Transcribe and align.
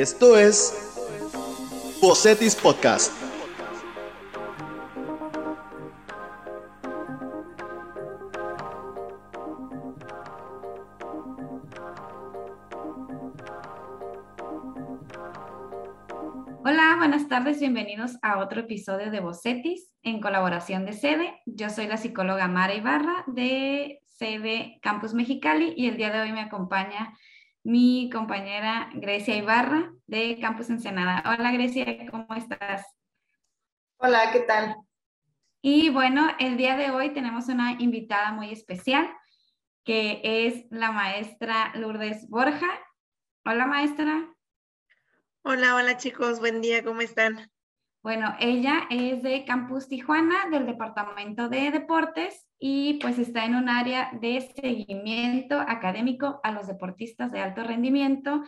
Esto 0.00 0.38
es 0.38 0.96
Bocetis 2.00 2.56
Podcast. 2.56 3.12
Hola, 16.64 16.94
buenas 16.96 17.28
tardes, 17.28 17.60
bienvenidos 17.60 18.12
a 18.22 18.38
otro 18.38 18.60
episodio 18.60 19.10
de 19.10 19.20
Bocetis 19.20 19.92
en 20.02 20.22
colaboración 20.22 20.86
de 20.86 20.94
Sede. 20.94 21.42
Yo 21.44 21.68
soy 21.68 21.88
la 21.88 21.98
psicóloga 21.98 22.48
Mara 22.48 22.74
Ibarra 22.74 23.24
de 23.26 24.00
Sede 24.06 24.78
Campus 24.80 25.12
Mexicali 25.12 25.74
y 25.76 25.88
el 25.88 25.98
día 25.98 26.10
de 26.10 26.22
hoy 26.22 26.32
me 26.32 26.40
acompaña 26.40 27.12
mi 27.62 28.08
compañera 28.10 28.90
Grecia 28.94 29.36
Ibarra 29.36 29.92
de 30.06 30.38
Campus 30.40 30.70
Ensenada. 30.70 31.22
Hola 31.26 31.52
Grecia, 31.52 31.84
¿cómo 32.10 32.34
estás? 32.34 32.86
Hola, 33.98 34.30
¿qué 34.32 34.40
tal? 34.40 34.76
Y 35.60 35.90
bueno, 35.90 36.28
el 36.38 36.56
día 36.56 36.76
de 36.76 36.90
hoy 36.90 37.10
tenemos 37.10 37.48
una 37.48 37.72
invitada 37.78 38.32
muy 38.32 38.50
especial 38.50 39.10
que 39.84 40.20
es 40.22 40.66
la 40.70 40.92
maestra 40.92 41.72
Lourdes 41.74 42.28
Borja. 42.28 42.68
Hola 43.44 43.66
maestra. 43.66 44.34
Hola, 45.42 45.74
hola 45.74 45.96
chicos, 45.96 46.38
buen 46.38 46.60
día, 46.60 46.82
¿cómo 46.82 47.00
están? 47.00 47.50
Bueno, 48.02 48.34
ella 48.40 48.86
es 48.88 49.22
de 49.22 49.44
Campus 49.44 49.88
Tijuana, 49.88 50.48
del 50.50 50.64
Departamento 50.64 51.48
de 51.48 51.70
Deportes, 51.70 52.46
y 52.60 52.98
pues 53.00 53.18
está 53.18 53.46
en 53.46 53.56
un 53.56 53.70
área 53.70 54.10
de 54.20 54.52
seguimiento 54.54 55.58
académico 55.58 56.40
a 56.44 56.52
los 56.52 56.66
deportistas 56.66 57.32
de 57.32 57.40
alto 57.40 57.64
rendimiento 57.64 58.42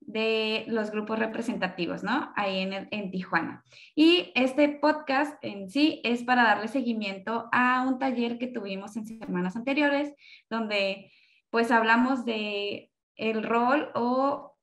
de 0.00 0.64
los 0.66 0.90
grupos 0.90 1.18
representativos, 1.18 2.02
¿no? 2.02 2.32
Ahí 2.34 2.60
en, 2.60 2.88
en 2.90 3.10
Tijuana. 3.10 3.62
Y 3.94 4.32
este 4.34 4.70
podcast 4.70 5.36
en 5.42 5.68
sí 5.68 6.00
es 6.04 6.24
para 6.24 6.42
darle 6.42 6.68
seguimiento 6.68 7.48
a 7.52 7.84
un 7.86 7.98
taller 7.98 8.38
que 8.38 8.46
tuvimos 8.46 8.96
en 8.96 9.06
semanas 9.06 9.56
anteriores, 9.56 10.14
donde 10.48 11.12
pues 11.50 11.70
hablamos 11.70 12.24
de 12.24 12.90
el 13.14 13.42
rol 13.42 13.90
o 13.94 14.56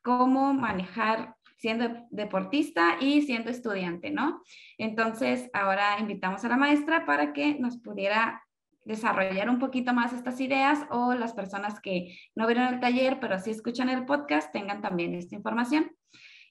cómo 0.00 0.54
manejar 0.54 1.34
siendo 1.56 2.06
deportista 2.10 2.98
y 3.00 3.22
siendo 3.22 3.50
estudiante, 3.50 4.10
¿no? 4.10 4.42
Entonces, 4.78 5.50
ahora 5.54 5.98
invitamos 5.98 6.44
a 6.44 6.48
la 6.48 6.56
maestra 6.56 7.06
para 7.06 7.32
que 7.32 7.58
nos 7.58 7.78
pudiera 7.78 8.44
desarrollar 8.84 9.48
un 9.48 9.58
poquito 9.58 9.92
más 9.92 10.12
estas 10.12 10.40
ideas 10.40 10.80
o 10.90 11.14
las 11.14 11.32
personas 11.32 11.80
que 11.80 12.18
no 12.34 12.46
vieron 12.46 12.72
el 12.72 12.80
taller, 12.80 13.18
pero 13.20 13.38
sí 13.38 13.50
escuchan 13.50 13.88
el 13.88 14.04
podcast, 14.04 14.52
tengan 14.52 14.82
también 14.82 15.14
esta 15.14 15.34
información. 15.34 15.90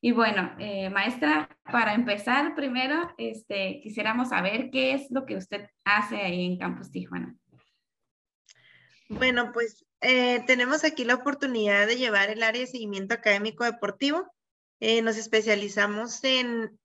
Y 0.02 0.12
bueno, 0.12 0.54
eh, 0.60 0.90
maestra, 0.90 1.48
para 1.64 1.94
empezar 1.94 2.56
primero, 2.56 3.14
este, 3.18 3.80
quisiéramos 3.82 4.30
saber 4.30 4.70
qué 4.70 4.94
es 4.94 5.10
lo 5.10 5.26
que 5.26 5.38
usted 5.38 5.70
hace 5.86 6.18
ahí 6.18 6.46
en 6.46 6.58
Campus 6.58 6.92
Tijuana. 6.92 7.34
Bueno, 9.08 9.52
pues 9.54 9.86
eh, 10.02 10.44
tenemos 10.46 10.84
aquí 10.84 11.06
la 11.06 11.16
oportunidad 11.16 11.88
de 11.88 11.96
llevar 11.96 12.30
el 12.30 12.44
área 12.44 12.60
de 12.60 12.68
seguimiento 12.68 13.14
académico 13.14 13.64
deportivo. 13.64 14.30
Eh, 14.82 15.02
nos 15.02 15.16
especializamos 15.16 16.22
en, 16.26 16.78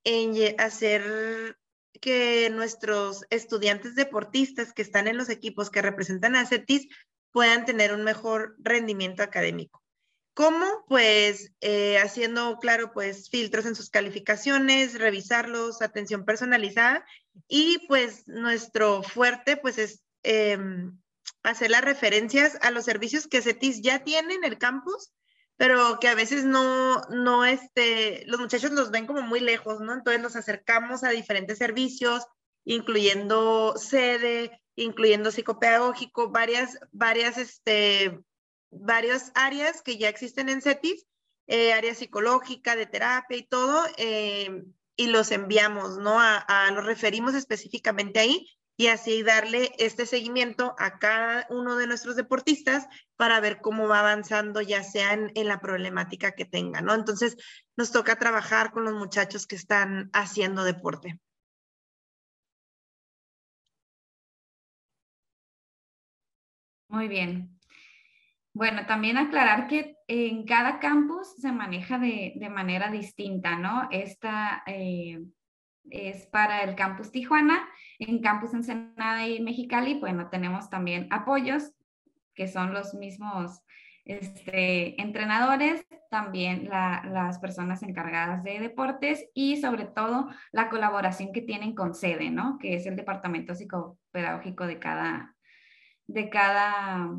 hacer 0.59 1.57
que 2.01 2.51
nuestros 2.51 3.25
estudiantes 3.31 3.95
deportistas 3.95 4.73
que 4.73 4.83
están 4.83 5.09
en 5.09 5.17
los 5.17 5.29
equipos 5.29 5.71
que 5.71 5.83
representan 5.83 6.37
a 6.37 6.47
CETIS 6.47 6.89
puedan 7.33 7.65
tener 7.65 7.93
un 7.93 8.05
mejor 8.05 8.57
rendimiento 8.59 9.23
académico. 9.23 9.83
¿Cómo? 10.35 10.85
Pues 10.87 11.51
eh, 11.61 11.99
haciendo, 11.99 12.59
claro, 12.61 12.93
pues 12.93 13.29
filtros 13.29 13.67
en 13.67 13.75
sus 13.75 13.91
calificaciones, 13.91 14.99
revisarlos, 14.99 15.83
atención 15.83 16.25
personalizada 16.25 17.05
y 17.49 17.85
pues 17.89 18.29
nuestro 18.29 19.03
fuerte 19.03 19.57
pues 19.57 19.79
es 19.79 20.05
em, 20.23 20.97
hacer 21.43 21.73
las 21.73 21.83
referencias 21.83 22.57
a 22.63 22.71
los 22.71 22.85
servicios 22.85 23.27
que 23.27 23.43
CETIS 23.43 23.83
ya 23.83 24.05
tiene 24.05 24.35
en 24.35 24.45
el 24.45 24.59
campus, 24.59 25.13
pero 25.59 25.99
que 26.01 26.07
a 26.07 26.15
veces 26.15 26.45
no, 26.45 27.03
no, 27.11 27.45
este, 27.45 28.25
los 28.27 28.41
muchachos 28.41 28.71
los 28.71 28.93
ven 28.93 29.07
como 29.07 29.23
muy 29.23 29.41
lejos, 29.41 29.81
¿no? 29.81 29.93
Entonces 29.93 30.23
nos 30.23 30.37
acercamos 30.37 31.03
a 31.03 31.11
diferentes 31.11 31.59
servicios, 31.59 32.25
incluyendo 32.65 33.75
sede, 33.77 34.63
incluyendo 34.77 35.33
psicopedagógico, 35.33 36.31
varias, 36.31 36.79
varias, 36.93 37.39
este, 37.39 38.21
varias 38.71 39.33
áreas 39.35 39.83
que 39.83 39.99
ya 39.99 40.09
existen 40.09 40.49
en 40.49 40.63
CETIS, 40.63 41.05
eh, 41.49 41.73
área 41.73 41.95
psicológica, 41.95 42.77
de 42.77 42.87
terapia 42.87 43.37
y 43.37 43.47
todo, 43.49 43.85
eh, 43.97 44.63
y 44.95 45.09
los 45.09 45.33
enviamos, 45.33 45.99
¿no? 45.99 46.21
A, 46.21 46.37
a, 46.37 46.71
los 46.71 46.87
referimos 46.87 47.35
específicamente 47.35 48.21
ahí 48.21 48.47
y 48.79 48.87
así 48.87 49.25
darle 49.25 49.73
este 49.79 50.07
seguimiento 50.07 50.77
a 50.79 51.01
cada 51.01 51.47
uno 51.51 51.77
de 51.77 51.89
nuestros 51.89 52.15
deportistas 52.15 52.87
para 53.17 53.41
ver 53.41 53.61
cómo 53.61 53.89
va 53.89 53.99
avanzando, 53.99 54.61
ya 54.63 54.85
sea 54.85 55.15
en, 55.15 55.33
la 55.49 55.59
problemática 55.61 56.33
que 56.33 56.45
tenga, 56.45 56.81
¿no? 56.81 56.95
Entonces, 56.95 57.37
nos 57.77 57.91
toca 57.91 58.21
trabajar 58.21 58.71
con 58.71 58.85
los 58.85 58.95
muchachos 58.95 59.49
que 59.49 59.57
están 59.57 60.11
haciendo 60.13 60.63
deporte. 60.63 61.19
Muy 66.87 67.09
bien. 67.09 67.59
Bueno, 68.53 68.87
también 68.87 69.19
aclarar 69.19 69.67
que 69.67 69.97
en 70.07 70.45
cada 70.47 70.79
campus 70.79 71.35
se 71.41 71.51
maneja 71.51 71.99
de, 71.99 72.49
manera 72.49 72.93
distinta, 72.93 73.57
¿no? 73.57 73.89
Esta 73.91 74.63
eh, 74.67 75.21
es 75.91 76.27
para 76.27 76.63
el 76.63 76.75
campus 76.75 77.11
Tijuana. 77.11 77.69
En 77.99 78.21
campus 78.21 78.55
Ensenada 78.55 79.27
y 79.27 79.41
Mexicali, 79.41 79.95
bueno, 79.95 80.29
tenemos 80.31 80.71
también 80.71 81.09
apoyos, 81.11 81.73
que 82.35 82.49
son 82.49 82.73
los 82.73 82.95
mismos 82.95 83.63
este, 84.05 85.01
entrenadores, 85.01 85.85
también 86.11 86.69
las 86.69 87.39
personas 87.39 87.83
encargadas 87.83 88.43
de 88.43 88.59
deportes 88.59 89.27
y 89.35 89.61
sobre 89.61 89.85
todo 89.85 90.29
la 90.53 90.71
colaboración 90.71 91.33
que 91.33 91.43
tienen 91.43 91.75
con 91.75 91.95
sede, 91.95 92.31
¿no? 92.31 92.59
Que 92.59 92.75
es 92.75 92.87
el 92.87 92.97
departamento 92.97 93.55
psicopedagógico 93.55 94.67
de 94.67 94.79
cada, 94.79 95.37
de 96.07 96.31
cada 96.31 97.11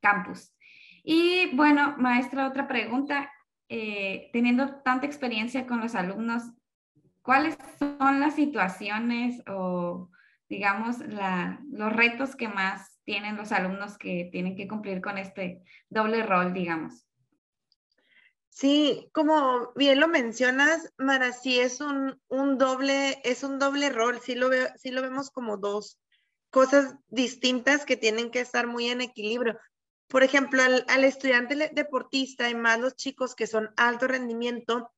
campus. 0.00 0.54
Y 1.02 1.54
bueno, 1.56 1.94
maestra, 1.98 2.46
otra 2.46 2.68
pregunta. 2.68 3.30
Eh, 3.72 4.30
teniendo 4.32 4.82
tanta 4.82 5.06
experiencia 5.06 5.64
con 5.66 5.80
los 5.80 5.94
alumnos, 5.94 6.42
¿Cuáles 7.22 7.56
son 7.78 8.20
las 8.20 8.34
situaciones 8.34 9.42
o, 9.46 10.10
digamos, 10.48 10.96
los 10.98 11.92
retos 11.92 12.34
que 12.34 12.48
más 12.48 12.98
tienen 13.04 13.36
los 13.36 13.52
alumnos 13.52 13.98
que 13.98 14.28
tienen 14.32 14.56
que 14.56 14.68
cumplir 14.68 15.00
con 15.00 15.18
este 15.18 15.62
doble 15.88 16.24
rol, 16.24 16.52
digamos? 16.52 17.06
Sí, 18.48 19.08
como 19.12 19.72
bien 19.74 20.00
lo 20.00 20.08
mencionas, 20.08 20.92
Mara, 20.98 21.32
sí 21.32 21.60
es 21.60 21.80
un, 21.80 22.20
doble, 22.58 23.20
es 23.24 23.42
un 23.42 23.58
doble 23.58 23.90
rol, 23.90 24.20
sí 24.20 24.34
lo, 24.34 24.48
veo, 24.48 24.68
sí 24.76 24.90
lo 24.90 25.02
vemos 25.02 25.30
como 25.30 25.56
dos 25.56 25.98
cosas 26.50 26.96
distintas 27.08 27.84
que 27.84 27.96
tienen 27.96 28.30
que 28.30 28.40
estar 28.40 28.66
muy 28.66 28.88
en 28.88 29.00
equilibrio. 29.00 29.58
Por 30.08 30.24
ejemplo, 30.24 30.62
al, 30.62 30.84
al 30.88 31.04
estudiante 31.04 31.70
deportista 31.72 32.50
y 32.50 32.54
más 32.54 32.80
los 32.80 32.96
chicos 32.96 33.34
que 33.36 33.46
son 33.46 33.70
alto 33.76 34.08
rendimiento, 34.08 34.92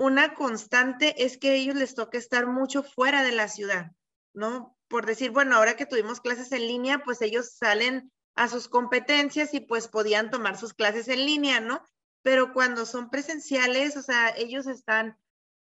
una 0.00 0.32
constante 0.32 1.26
es 1.26 1.36
que 1.36 1.50
a 1.50 1.52
ellos 1.52 1.76
les 1.76 1.94
toca 1.94 2.16
estar 2.16 2.46
mucho 2.46 2.82
fuera 2.82 3.22
de 3.22 3.32
la 3.32 3.48
ciudad, 3.48 3.92
¿no? 4.32 4.74
Por 4.88 5.04
decir, 5.04 5.30
bueno, 5.30 5.54
ahora 5.56 5.76
que 5.76 5.84
tuvimos 5.84 6.22
clases 6.22 6.52
en 6.52 6.66
línea, 6.66 7.00
pues 7.04 7.20
ellos 7.20 7.52
salen 7.52 8.10
a 8.34 8.48
sus 8.48 8.66
competencias 8.66 9.52
y 9.52 9.60
pues 9.60 9.88
podían 9.88 10.30
tomar 10.30 10.56
sus 10.56 10.72
clases 10.72 11.08
en 11.08 11.26
línea, 11.26 11.60
¿no? 11.60 11.82
Pero 12.22 12.54
cuando 12.54 12.86
son 12.86 13.10
presenciales, 13.10 13.98
o 13.98 14.02
sea, 14.02 14.30
ellos 14.30 14.66
están 14.66 15.18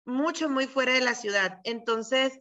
mucho, 0.06 0.48
muy 0.48 0.68
fuera 0.68 0.94
de 0.94 1.02
la 1.02 1.16
ciudad. 1.16 1.60
Entonces, 1.64 2.40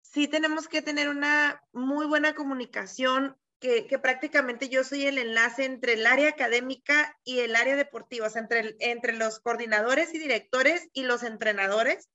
sí 0.00 0.28
tenemos 0.28 0.68
que 0.68 0.80
tener 0.80 1.10
una 1.10 1.62
muy 1.70 2.06
buena 2.06 2.34
comunicación 2.34 3.36
que, 3.60 3.98
prácticamente 3.98 4.68
yo 4.68 4.84
soy 4.84 5.06
el 5.06 5.18
enlace 5.18 5.64
entre 5.64 5.94
el 5.94 6.06
área 6.06 6.28
académica 6.28 7.18
y 7.24 7.40
el 7.40 7.56
área 7.56 7.76
deportiva, 7.76 8.26
o 8.26 8.30
sea, 8.30 8.42
entre, 8.42 8.76
entre 8.80 9.12
los 9.14 9.40
coordinadores 9.40 10.14
y 10.14 10.18
directores 10.18 10.88
y 10.92 11.04
los 11.04 11.22
entrenadores. 11.22 12.08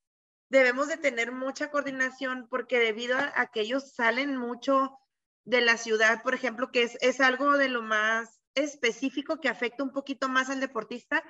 Debemos 0.50 0.88
de 0.88 0.98
tener 0.98 1.32
mucha 1.32 1.72
coordinación 1.72 2.48
porque 2.50 2.80
debido 2.80 3.18
a, 3.18 3.48
que 3.52 3.62
ellos 3.62 3.94
salen 3.94 4.38
mucho 4.38 4.98
de 5.44 5.62
la 5.62 5.78
ciudad, 5.78 6.22
por 6.22 6.36
ejemplo, 6.36 6.72
que 6.72 6.84
es, 6.84 6.98
es 7.02 7.22
algo 7.22 7.58
de 7.58 7.70
lo 7.70 7.82
más 7.82 8.40
específico 8.54 9.40
que 9.40 9.50
afecta 9.50 9.84
un 9.84 9.92
poquito 9.92 10.30
más 10.30 10.50
al 10.50 10.60
deportista, 10.60 11.24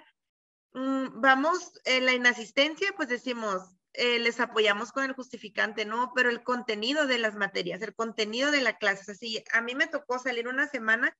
mm, 0.73 1.21
vamos, 1.21 1.79
en 1.85 2.05
la 2.05 2.13
inasistencia, 2.13 2.91
pues 2.97 3.07
decimos, 3.09 3.61
eh, 3.93 4.19
les 4.19 4.39
apoyamos 4.39 4.91
con 4.91 5.03
el 5.03 5.13
justificante, 5.13 5.85
¿no? 5.85 6.11
Pero 6.15 6.29
el 6.29 6.43
contenido 6.43 7.07
de 7.07 7.17
las 7.17 7.35
materias, 7.35 7.81
el 7.81 7.95
contenido 7.95 8.51
de 8.51 8.61
la 8.61 8.77
clase, 8.77 9.11
así, 9.11 9.43
a 9.53 9.61
mí 9.61 9.75
me 9.75 9.87
tocó 9.87 10.19
salir 10.19 10.47
una 10.47 10.67
semana 10.67 11.15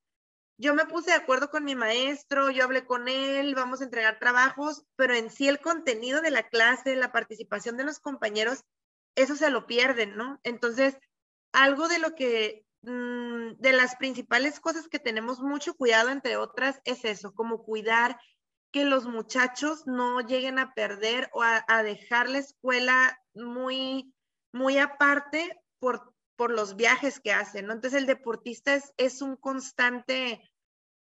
yo 0.62 0.74
me 0.74 0.86
puse 0.86 1.10
de 1.10 1.16
acuerdo 1.16 1.50
con 1.50 1.64
mi 1.64 1.74
maestro, 1.74 2.50
yo 2.50 2.62
hablé 2.62 2.86
con 2.86 3.08
él, 3.08 3.54
vamos 3.54 3.80
a 3.80 3.84
entregar 3.84 4.20
trabajos, 4.20 4.84
pero 4.96 5.14
en 5.14 5.28
sí 5.28 5.48
el 5.48 5.60
contenido 5.60 6.20
de 6.20 6.30
la 6.30 6.48
clase, 6.48 6.94
la 6.94 7.10
participación 7.10 7.76
de 7.76 7.84
los 7.84 7.98
compañeros, 7.98 8.64
eso 9.16 9.34
se 9.34 9.50
lo 9.50 9.66
pierden, 9.66 10.16
¿no? 10.16 10.38
Entonces, 10.44 10.96
algo 11.52 11.88
de 11.88 11.98
lo 11.98 12.14
que, 12.14 12.64
mm, 12.82 13.54
de 13.58 13.72
las 13.72 13.96
principales 13.96 14.60
cosas 14.60 14.88
que 14.88 14.98
tenemos 14.98 15.40
mucho 15.40 15.74
cuidado, 15.74 16.10
entre 16.10 16.36
otras, 16.36 16.80
es 16.84 17.04
eso, 17.04 17.34
como 17.34 17.64
cuidar 17.64 18.20
que 18.72 18.84
los 18.84 19.06
muchachos 19.06 19.86
no 19.86 20.20
lleguen 20.20 20.58
a 20.58 20.72
perder 20.74 21.28
o 21.32 21.42
a, 21.42 21.82
dejar 21.82 22.28
la 22.28 22.38
escuela 22.38 23.20
muy, 23.34 24.14
muy 24.52 24.78
aparte 24.78 25.60
por, 25.78 26.14
por 26.36 26.50
los 26.50 26.74
viajes 26.74 27.20
que 27.20 27.32
hacen, 27.32 27.66
¿no? 27.66 27.74
Entonces 27.74 28.00
el 28.00 28.06
deportista 28.06 28.74
es, 28.74 28.94
es 28.96 29.20
un 29.20 29.36
constante, 29.36 30.50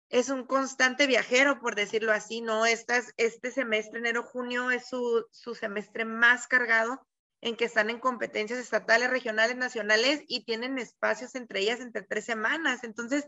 es 0.09 0.29
un 0.29 0.45
constante 0.45 1.07
viajero, 1.07 1.59
por 1.59 1.75
decirlo 1.75 2.13
así, 2.13 2.41
¿no? 2.41 2.65
Estas, 2.65 3.13
este 3.17 3.51
semestre, 3.51 3.99
enero, 3.99 4.23
junio, 4.23 4.71
es 4.71 4.87
su, 4.87 5.25
su 5.31 5.53
semestre 5.53 6.05
más 6.05 6.47
cargado 6.47 7.05
en 7.41 7.57
que 7.57 7.65
están 7.65 7.89
en 7.89 7.99
competencias 7.99 8.59
estatales, 8.59 9.09
regionales, 9.09 9.57
nacionales 9.57 10.23
y 10.27 10.45
tienen 10.45 10.77
espacios 10.79 11.35
entre 11.35 11.59
ellas 11.59 11.81
entre 11.81 12.03
tres 12.03 12.25
semanas. 12.25 12.83
Entonces, 12.83 13.27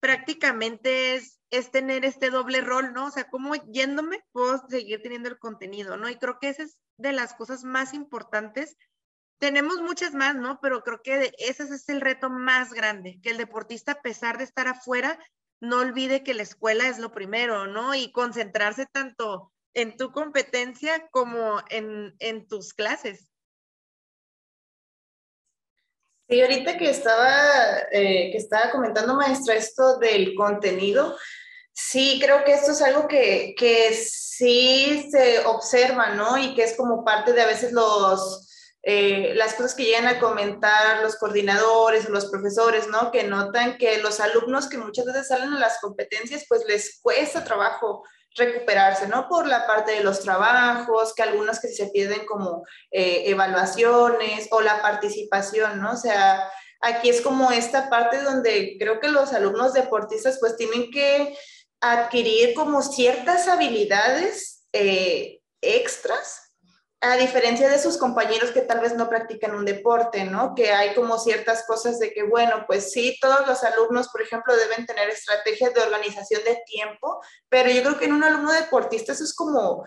prácticamente 0.00 1.14
es, 1.14 1.37
es 1.50 1.70
tener 1.70 2.04
este 2.04 2.30
doble 2.30 2.60
rol, 2.60 2.92
¿no? 2.92 3.06
O 3.06 3.10
sea, 3.10 3.28
como 3.30 3.54
yéndome 3.54 4.22
puedo 4.32 4.66
seguir 4.68 5.02
teniendo 5.02 5.28
el 5.28 5.38
contenido, 5.38 5.96
¿no? 5.96 6.08
Y 6.08 6.16
creo 6.16 6.38
que 6.38 6.50
esa 6.50 6.64
es 6.64 6.76
de 6.98 7.12
las 7.12 7.34
cosas 7.34 7.64
más 7.64 7.94
importantes. 7.94 8.76
Tenemos 9.38 9.80
muchas 9.80 10.14
más, 10.14 10.36
¿no? 10.36 10.58
Pero 10.60 10.82
creo 10.82 11.00
que 11.02 11.32
ese 11.38 11.62
es 11.62 11.88
el 11.88 12.00
reto 12.00 12.28
más 12.28 12.72
grande, 12.72 13.18
que 13.22 13.30
el 13.30 13.38
deportista, 13.38 13.92
a 13.92 14.02
pesar 14.02 14.36
de 14.36 14.44
estar 14.44 14.68
afuera, 14.68 15.18
no 15.60 15.78
olvide 15.78 16.22
que 16.22 16.34
la 16.34 16.42
escuela 16.42 16.88
es 16.88 16.98
lo 16.98 17.12
primero, 17.12 17.66
¿no? 17.66 17.94
Y 17.94 18.12
concentrarse 18.12 18.86
tanto 18.86 19.52
en 19.74 19.96
tu 19.96 20.12
competencia 20.12 21.08
como 21.10 21.62
en, 21.70 22.14
en 22.18 22.46
tus 22.46 22.74
clases. 22.74 23.27
Sí, 26.28 26.42
ahorita 26.42 26.76
que 26.76 26.90
estaba, 26.90 27.30
eh, 27.90 28.30
que 28.30 28.36
estaba 28.36 28.70
comentando, 28.70 29.14
maestra, 29.14 29.54
esto 29.54 29.98
del 29.98 30.34
contenido, 30.34 31.16
sí 31.72 32.18
creo 32.22 32.44
que 32.44 32.52
esto 32.52 32.72
es 32.72 32.82
algo 32.82 33.08
que, 33.08 33.54
que 33.56 33.94
sí 33.94 35.08
se 35.10 35.46
observa, 35.46 36.10
¿no? 36.14 36.36
Y 36.36 36.54
que 36.54 36.64
es 36.64 36.76
como 36.76 37.02
parte 37.02 37.32
de 37.32 37.40
a 37.40 37.46
veces 37.46 37.72
los, 37.72 38.47
eh, 38.82 39.32
las 39.34 39.54
cosas 39.54 39.74
que 39.74 39.84
llegan 39.84 40.06
a 40.06 40.20
comentar 40.20 41.02
los 41.02 41.16
coordinadores 41.16 42.06
o 42.06 42.10
los 42.10 42.26
profesores, 42.26 42.86
¿no? 42.88 43.10
Que 43.10 43.24
notan 43.24 43.76
que 43.76 43.98
los 43.98 44.20
alumnos 44.20 44.68
que 44.68 44.78
muchas 44.78 45.04
veces 45.04 45.28
salen 45.28 45.52
a 45.52 45.58
las 45.58 45.80
competencias, 45.80 46.44
pues 46.48 46.64
les 46.66 47.00
cuesta 47.02 47.44
trabajo 47.44 48.04
recuperarse, 48.36 49.08
¿no? 49.08 49.28
Por 49.28 49.46
la 49.46 49.66
parte 49.66 49.92
de 49.92 50.04
los 50.04 50.20
trabajos, 50.20 51.12
que 51.14 51.22
algunos 51.22 51.58
que 51.60 51.68
se 51.68 51.88
pierden 51.88 52.24
como 52.24 52.64
eh, 52.90 53.24
evaluaciones 53.26 54.48
o 54.50 54.60
la 54.60 54.80
participación, 54.80 55.80
¿no? 55.80 55.92
O 55.92 55.96
sea, 55.96 56.48
aquí 56.80 57.08
es 57.08 57.20
como 57.20 57.50
esta 57.50 57.90
parte 57.90 58.22
donde 58.22 58.76
creo 58.78 59.00
que 59.00 59.08
los 59.08 59.32
alumnos 59.32 59.72
deportistas 59.72 60.38
pues 60.38 60.56
tienen 60.56 60.90
que 60.90 61.36
adquirir 61.80 62.54
como 62.54 62.82
ciertas 62.82 63.48
habilidades 63.48 64.66
eh, 64.72 65.40
extras 65.60 66.47
a 67.00 67.16
diferencia 67.16 67.68
de 67.68 67.78
sus 67.78 67.96
compañeros 67.96 68.50
que 68.50 68.62
tal 68.62 68.80
vez 68.80 68.96
no 68.96 69.08
practican 69.08 69.54
un 69.54 69.64
deporte, 69.64 70.24
¿no? 70.24 70.54
Que 70.56 70.72
hay 70.72 70.94
como 70.94 71.18
ciertas 71.18 71.64
cosas 71.64 72.00
de 72.00 72.12
que, 72.12 72.24
bueno, 72.24 72.64
pues 72.66 72.90
sí, 72.90 73.16
todos 73.20 73.46
los 73.46 73.62
alumnos, 73.62 74.08
por 74.08 74.20
ejemplo, 74.20 74.56
deben 74.56 74.84
tener 74.84 75.08
estrategias 75.08 75.72
de 75.74 75.82
organización 75.82 76.42
de 76.44 76.60
tiempo, 76.66 77.20
pero 77.48 77.70
yo 77.70 77.82
creo 77.82 77.98
que 77.98 78.06
en 78.06 78.14
un 78.14 78.24
alumno 78.24 78.52
deportista 78.52 79.12
eso 79.12 79.22
es 79.22 79.34
como 79.34 79.84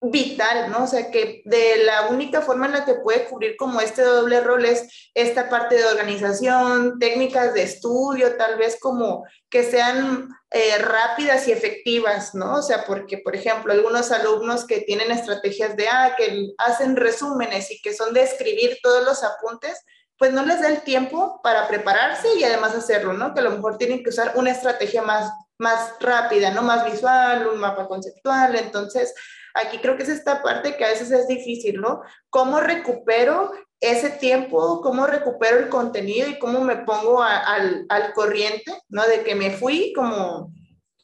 vital, 0.00 0.70
¿no? 0.70 0.84
O 0.84 0.86
sea, 0.86 1.10
que 1.10 1.42
de 1.44 1.84
la 1.84 2.08
única 2.08 2.40
forma 2.40 2.66
en 2.66 2.72
la 2.72 2.84
que 2.84 2.94
puede 2.94 3.24
cubrir 3.24 3.56
como 3.56 3.80
este 3.80 4.02
doble 4.02 4.40
rol 4.40 4.64
es 4.64 5.10
esta 5.14 5.48
parte 5.48 5.76
de 5.76 5.86
organización, 5.86 6.98
técnicas 7.00 7.52
de 7.52 7.64
estudio, 7.64 8.36
tal 8.36 8.58
vez 8.58 8.78
como 8.80 9.24
que 9.50 9.64
sean 9.64 10.28
eh, 10.50 10.78
rápidas 10.78 11.48
y 11.48 11.52
efectivas, 11.52 12.34
¿no? 12.34 12.56
O 12.56 12.62
sea, 12.62 12.84
porque, 12.84 13.18
por 13.18 13.34
ejemplo, 13.34 13.72
algunos 13.72 14.12
alumnos 14.12 14.66
que 14.66 14.82
tienen 14.82 15.10
estrategias 15.10 15.76
de, 15.76 15.88
ah, 15.88 16.14
que 16.16 16.46
hacen 16.58 16.94
resúmenes 16.94 17.70
y 17.72 17.82
que 17.82 17.92
son 17.92 18.14
de 18.14 18.22
escribir 18.22 18.78
todos 18.82 19.04
los 19.04 19.24
apuntes, 19.24 19.84
pues 20.16 20.32
no 20.32 20.44
les 20.44 20.60
da 20.60 20.68
el 20.68 20.82
tiempo 20.82 21.40
para 21.42 21.66
prepararse 21.66 22.28
y 22.38 22.44
además 22.44 22.74
hacerlo, 22.74 23.14
¿no? 23.14 23.34
Que 23.34 23.40
a 23.40 23.44
lo 23.44 23.50
mejor 23.50 23.78
tienen 23.78 24.02
que 24.04 24.10
usar 24.10 24.32
una 24.36 24.50
estrategia 24.52 25.02
más, 25.02 25.32
más 25.58 25.94
rápida, 26.00 26.52
¿no? 26.52 26.62
Más 26.62 26.84
visual, 26.84 27.48
un 27.48 27.58
mapa 27.58 27.88
conceptual, 27.88 28.54
entonces 28.56 29.12
Aquí 29.54 29.78
creo 29.78 29.96
que 29.96 30.02
es 30.02 30.08
esta 30.08 30.42
parte 30.42 30.76
que 30.76 30.84
a 30.84 30.90
veces 30.90 31.10
es 31.10 31.26
difícil, 31.28 31.80
¿no? 31.80 32.02
¿Cómo 32.30 32.60
recupero 32.60 33.50
ese 33.80 34.10
tiempo, 34.10 34.80
cómo 34.82 35.06
recupero 35.06 35.58
el 35.58 35.68
contenido 35.68 36.28
y 36.28 36.38
cómo 36.38 36.60
me 36.60 36.76
pongo 36.78 37.22
al, 37.22 37.86
al, 37.88 38.12
corriente, 38.12 38.72
¿no? 38.88 39.06
De 39.06 39.22
que 39.22 39.34
me 39.34 39.52
fui 39.52 39.92
como, 39.92 40.52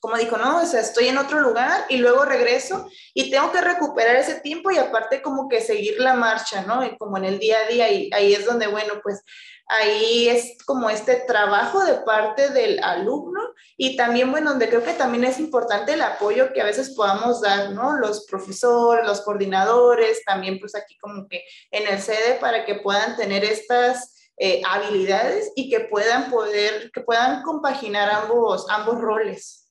como 0.05 0.19
dijo, 0.19 0.37
no, 0.37 0.61
o 0.61 0.67
sea, 0.67 0.81
estoy 0.81 1.09
en 1.09 1.17
otro 1.17 1.41
lugar 1.41 1.87
y 1.89 1.97
luego 1.97 2.27
regreso 2.27 2.91
y 3.15 3.31
tengo 3.31 3.51
que 3.51 3.63
recuperar 3.63 4.17
ese 4.17 4.35
tiempo 4.41 4.71
y 4.71 4.77
aparte 4.77 5.23
como 5.23 5.49
que 5.49 5.63
seguir 5.63 5.99
la 5.99 6.13
marcha, 6.13 6.61
¿no? 6.61 6.85
Y 6.85 6.95
como 6.99 7.17
en 7.17 7.25
el 7.25 7.39
día 7.39 7.57
a 7.61 7.69
día 7.71 7.91
y 7.91 8.11
ahí 8.13 8.35
es 8.35 8.45
donde, 8.45 8.67
bueno, 8.67 9.01
pues 9.03 9.23
ahí 9.67 10.29
es 10.29 10.59
como 10.67 10.91
este 10.91 11.25
trabajo 11.27 11.83
de 11.87 11.95
parte 11.95 12.51
del 12.51 12.85
alumno 12.85 13.41
y 13.79 13.97
también, 13.97 14.31
bueno, 14.31 14.51
donde 14.51 14.69
creo 14.69 14.85
que 14.85 14.93
también 14.93 15.25
es 15.25 15.41
importante 15.41 15.95
el 15.95 16.03
apoyo 16.03 16.53
que 16.53 16.61
a 16.61 16.67
veces 16.67 16.91
podamos 16.95 17.41
dar, 17.41 17.71
¿no? 17.71 17.97
Los 17.97 18.27
profesores, 18.27 19.07
los 19.07 19.23
coordinadores, 19.23 20.23
también 20.27 20.61
pues 20.61 20.75
aquí 20.75 20.99
como 20.99 21.27
que 21.29 21.45
en 21.71 21.89
el 21.89 21.99
sede 21.99 22.35
para 22.43 22.67
que 22.67 22.75
puedan 22.75 23.17
tener 23.17 23.43
estas 23.43 24.29
eh, 24.37 24.61
habilidades 24.69 25.51
y 25.57 25.71
que 25.71 25.81
puedan 25.81 26.31
poder, 26.31 26.91
que 26.93 27.01
puedan 27.01 27.43
compaginar 27.43 28.11
ambos, 28.11 28.67
ambos 28.69 29.01
roles. 29.01 29.64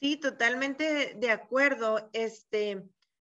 Sí, 0.00 0.16
totalmente 0.16 1.14
de 1.16 1.30
acuerdo. 1.30 2.08
Este, 2.12 2.82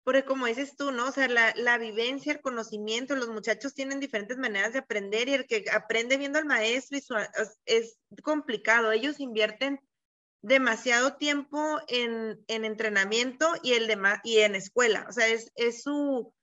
porque 0.04 0.24
como 0.24 0.46
dices 0.46 0.76
tú, 0.76 0.92
¿no? 0.92 1.08
O 1.08 1.12
sea, 1.12 1.28
la, 1.28 1.52
la, 1.56 1.78
vivencia, 1.78 2.32
el 2.32 2.40
conocimiento, 2.40 3.16
los 3.16 3.28
muchachos 3.28 3.74
tienen 3.74 4.00
diferentes 4.00 4.38
maneras 4.38 4.72
de 4.72 4.80
aprender 4.80 5.28
y 5.28 5.34
el 5.34 5.46
que 5.46 5.64
aprende 5.72 6.16
viendo 6.16 6.38
al 6.38 6.44
maestro 6.44 6.98
es, 7.66 7.98
complicado. 8.22 8.92
Ellos 8.92 9.20
invierten 9.20 9.80
demasiado 10.42 11.16
tiempo 11.16 11.80
en, 11.88 12.42
en 12.48 12.64
entrenamiento 12.64 13.46
y, 13.62 13.72
el 13.72 13.90
y 14.24 14.38
en 14.38 14.54
escuela. 14.54 15.06
O 15.08 15.12
sea, 15.12 15.26
es, 15.28 15.52
es 15.56 15.82
su, 15.82 16.34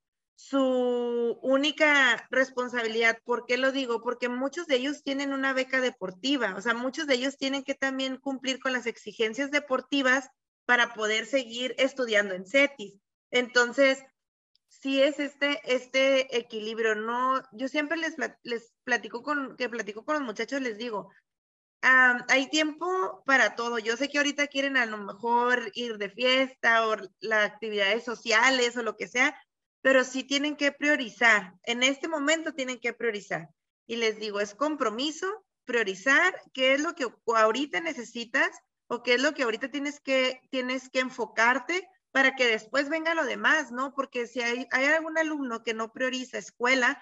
su 0.49 1.37
única 1.43 2.27
responsabilidad. 2.31 3.19
¿Por 3.23 3.45
qué 3.45 3.57
lo 3.57 3.71
digo? 3.71 4.01
Porque 4.01 4.27
muchos 4.27 4.65
de 4.65 4.77
ellos 4.77 5.03
tienen 5.03 5.33
una 5.33 5.53
beca 5.53 5.81
deportiva. 5.81 6.55
O 6.57 6.61
sea, 6.61 6.73
muchos 6.73 7.05
de 7.05 7.13
ellos 7.13 7.37
tienen 7.37 7.63
que 7.63 7.75
también 7.75 8.17
cumplir 8.17 8.59
con 8.59 8.73
las 8.73 8.87
exigencias 8.87 9.51
deportivas 9.51 10.29
para 10.65 10.95
poder 10.95 11.27
seguir 11.27 11.75
estudiando 11.77 12.33
en 12.33 12.47
CETIS. 12.47 12.99
Entonces, 13.29 14.03
sí 14.67 15.01
es 15.01 15.19
este, 15.19 15.61
este 15.63 16.35
equilibrio, 16.35 16.95
¿no? 16.95 17.43
Yo 17.51 17.67
siempre 17.67 17.97
les, 17.97 18.15
les 18.41 18.73
platico 18.83 19.21
con, 19.21 19.55
que 19.57 19.69
platico 19.69 20.03
con 20.03 20.15
los 20.15 20.23
muchachos, 20.23 20.59
les 20.59 20.79
digo, 20.79 21.11
hay 21.81 22.49
tiempo 22.49 23.21
para 23.27 23.55
todo. 23.55 23.77
Yo 23.77 23.95
sé 23.95 24.09
que 24.09 24.17
ahorita 24.17 24.47
quieren 24.47 24.75
a 24.75 24.87
lo 24.87 24.97
mejor 24.97 25.71
ir 25.75 25.99
de 25.99 26.09
fiesta 26.09 26.87
o 26.87 26.95
las 27.19 27.51
actividades 27.51 28.03
sociales 28.03 28.75
o 28.75 28.81
lo 28.81 28.97
que 28.97 29.07
sea, 29.07 29.35
pero 29.81 30.03
sí 30.03 30.23
tienen 30.23 30.55
que 30.55 30.71
priorizar. 30.71 31.53
En 31.63 31.83
este 31.83 32.07
momento 32.07 32.53
tienen 32.53 32.79
que 32.79 32.93
priorizar. 32.93 33.49
Y 33.87 33.95
les 33.97 34.19
digo, 34.19 34.39
es 34.39 34.55
compromiso, 34.55 35.27
priorizar 35.65 36.39
qué 36.53 36.73
es 36.73 36.81
lo 36.81 36.95
que 36.95 37.07
ahorita 37.35 37.79
necesitas 37.81 38.49
o 38.87 39.03
qué 39.03 39.15
es 39.15 39.21
lo 39.21 39.33
que 39.33 39.43
ahorita 39.43 39.69
tienes 39.69 39.99
que, 39.99 40.41
tienes 40.49 40.89
que 40.89 40.99
enfocarte 40.99 41.87
para 42.11 42.35
que 42.35 42.45
después 42.45 42.89
venga 42.89 43.15
lo 43.15 43.25
demás, 43.25 43.71
¿no? 43.71 43.93
Porque 43.93 44.27
si 44.27 44.41
hay, 44.41 44.67
algún 44.71 45.17
alumno 45.17 45.63
que 45.63 45.73
no 45.73 45.93
prioriza 45.93 46.37
escuela 46.37 47.01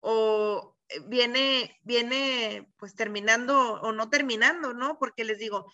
o 0.00 0.76
eh, 0.88 1.00
viene, 1.06 1.78
viene 1.82 2.72
pues 2.78 2.94
terminando 2.94 3.74
o 3.74 3.92
no 3.92 4.08
terminando, 4.08 4.72
¿no? 4.72 4.98
Porque 4.98 5.24
les 5.24 5.38
digo, 5.38 5.70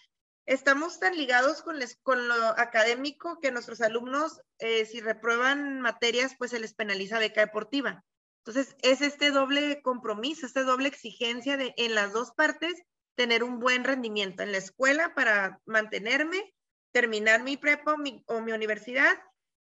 estamos 0.47 1.01
tan 1.01 1.17
ligados 1.17 1.63
con, 1.63 1.77
con 2.03 2.29
lo 2.29 2.35
académico 2.59 3.39
que 3.41 3.53
nuestros 3.53 3.81
alumnos, 3.81 4.41
eh, 4.59 4.85
si 4.85 5.01
reprueban 5.01 5.81
materias, 5.81 6.35
pues 6.39 6.51
se 6.51 6.61
les 6.61 6.75
penaliza 6.75 7.19
beca 7.19 7.41
deportiva. 7.41 8.05
Entonces, 8.45 8.77
es 8.83 9.01
este 9.01 9.31
doble 9.31 9.81
compromiso, 9.83 10.47
esta 10.47 10.63
doble 10.63 10.89
exigencia 10.89 11.57
de 11.57 11.73
en 11.77 11.95
las 11.95 12.13
dos 12.13 12.33
partes 12.33 12.75
tener 13.15 13.43
un 13.43 13.59
buen 13.59 13.85
rendimiento 13.85 14.43
en 14.43 14.53
la 14.53 14.59
escuela 14.59 15.15
para 15.15 15.61
mantenerme 15.65 16.53
terminar 16.93 17.43
mi 17.43 17.57
prepa 17.57 17.95
o 18.27 18.41
mi, 18.41 18.53
universidad 18.53 19.17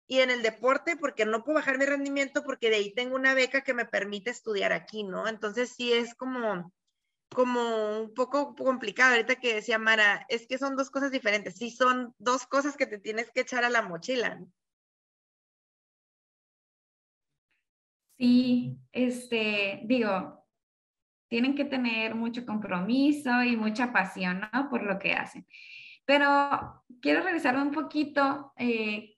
y 0.06 0.18
en 0.18 0.30
el 0.30 0.42
deporte 0.42 0.96
porque 0.96 1.24
no 1.24 1.44
puedo 1.44 1.56
bajar 1.56 1.78
mi 1.78 1.86
rendimiento 1.86 2.42
porque 2.44 2.68
de 2.68 2.76
ahí 2.76 2.94
tengo 2.94 3.14
una 3.14 3.34
beca 3.34 3.62
que 3.62 3.72
me 3.72 3.86
permite 3.86 4.30
estudiar 4.30 4.72
aquí, 4.72 5.04
¿no? 5.04 5.26
Entonces 5.26 5.72
sí 5.74 5.92
es 5.92 6.14
como 6.14 6.72
como 7.32 8.00
un 8.00 8.14
poco 8.14 8.54
complicado 8.54 9.12
ahorita 9.12 9.36
que 9.36 9.54
decía 9.54 9.78
Mara, 9.78 10.24
es 10.28 10.46
que 10.46 10.58
son 10.58 10.76
dos 10.76 10.90
cosas 10.90 11.10
diferentes, 11.10 11.56
sí 11.56 11.70
son 11.70 12.14
dos 12.18 12.46
cosas 12.46 12.76
que 12.76 12.86
te 12.86 12.98
tienes 12.98 13.30
que 13.30 13.40
echar 13.40 13.64
a 13.64 13.70
la 13.70 13.82
mochila. 13.82 14.40
Sí, 18.18 18.78
este, 18.92 19.80
digo, 19.84 20.46
tienen 21.28 21.54
que 21.54 21.64
tener 21.64 22.14
mucho 22.14 22.44
compromiso 22.44 23.42
y 23.42 23.56
mucha 23.56 23.92
pasión, 23.92 24.42
¿no? 24.52 24.68
Por 24.68 24.82
lo 24.82 24.98
que 24.98 25.14
hacen. 25.14 25.46
Pero 26.04 26.84
quiero 27.00 27.22
regresar 27.22 27.56
un 27.56 27.70
poquito. 27.70 28.52
Eh, 28.56 29.16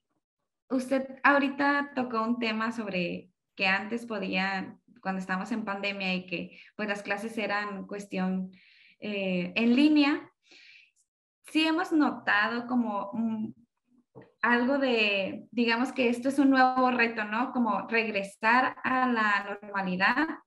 usted 0.69 1.19
ahorita 1.23 1.91
tocó 1.93 2.23
un 2.23 2.39
tema 2.39 2.71
sobre 2.71 3.31
que 3.55 3.67
antes 3.67 4.05
podían 4.05 4.81
cuando 5.05 5.19
estábamos 5.19 5.51
en 5.51 5.65
pandemia 5.65 6.15
y 6.15 6.25
que 6.25 6.59
pues 6.75 6.89
las 6.89 7.03
clases 7.03 7.37
eran 7.37 7.85
cuestión 7.85 8.49
eh, 8.99 9.53
en 9.55 9.75
línea, 9.75 10.31
sí 11.51 11.67
hemos 11.67 11.91
notado 11.91 12.65
como 12.65 13.11
algo 14.41 14.79
de, 14.79 15.45
digamos 15.51 15.91
que 15.91 16.09
esto 16.09 16.29
es 16.29 16.39
un 16.39 16.49
nuevo 16.49 16.89
reto, 16.89 17.23
¿no? 17.23 17.51
Como 17.51 17.87
regresar 17.87 18.77
a 18.83 19.05
la 19.05 19.59
normalidad, 19.61 20.39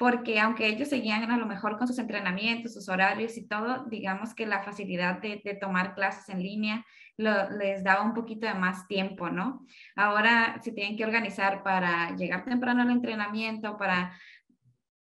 porque 0.00 0.40
aunque 0.40 0.66
ellos 0.66 0.88
seguían 0.88 1.30
a 1.30 1.36
lo 1.36 1.44
mejor 1.44 1.76
con 1.76 1.86
sus 1.86 1.98
entrenamientos, 1.98 2.72
sus 2.72 2.88
horarios 2.88 3.36
y 3.36 3.46
todo, 3.46 3.84
digamos 3.84 4.34
que 4.34 4.46
la 4.46 4.62
facilidad 4.62 5.20
de, 5.20 5.42
de 5.44 5.54
tomar 5.54 5.94
clases 5.94 6.26
en 6.30 6.42
línea 6.42 6.86
les 7.18 7.84
daba 7.84 8.00
un 8.00 8.14
poquito 8.14 8.46
de 8.46 8.54
más 8.54 8.88
tiempo, 8.88 9.28
¿no? 9.28 9.66
Ahora 9.94 10.58
se 10.64 10.72
tienen 10.72 10.96
que 10.96 11.04
organizar 11.04 11.62
para 11.62 12.16
llegar 12.16 12.46
temprano 12.46 12.80
al 12.80 12.88
entrenamiento, 12.88 13.76
para 13.76 14.18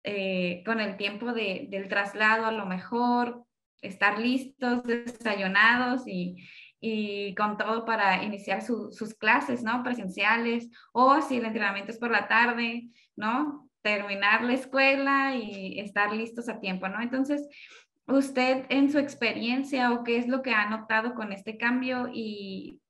eh, 0.04 0.64
con 0.66 0.82
el 0.82 0.98
tiempo 0.98 1.32
de, 1.32 1.68
del 1.70 1.88
traslado 1.88 2.46
a 2.46 2.52
lo 2.52 2.66
mejor, 2.66 3.46
estar 3.82 4.20
listos, 4.20 4.84
desayunados 4.84 6.06
y, 6.08 6.46
y 6.82 7.34
con 7.36 7.56
todo 7.56 7.86
para 7.86 8.22
iniciar 8.22 8.62
sus 8.62 9.14
clases, 9.18 9.64
¿no? 9.64 9.82
Presenciales, 9.82 10.70
o 10.92 11.22
si 11.22 11.38
el 11.38 11.46
entrenamiento 11.46 11.94
es 11.94 12.00
por 12.00 12.12
la 12.12 12.28
tarde, 12.28 12.90
¿no? 13.16 13.69
Terminar 13.82 14.44
la 14.44 14.54
escuela 14.54 15.36
y 15.36 15.80
estar 15.80 16.12
listos 16.14 16.50
a 16.50 16.60
tiempo, 16.60 16.88
¿no? 16.90 17.02
Entonces, 17.02 17.48
usted 18.08 18.66
en 18.70 18.92
su 18.92 18.98
experiencia 18.98 19.92
o 19.94 20.04
qué 20.04 20.18
es 20.18 20.28
lo 20.28 20.42
que 20.42 20.52
ha 20.52 20.70
notado 20.70 21.14
con 21.14 21.32
este 21.32 21.58
cambio 21.58 22.10
y, 22.12 22.82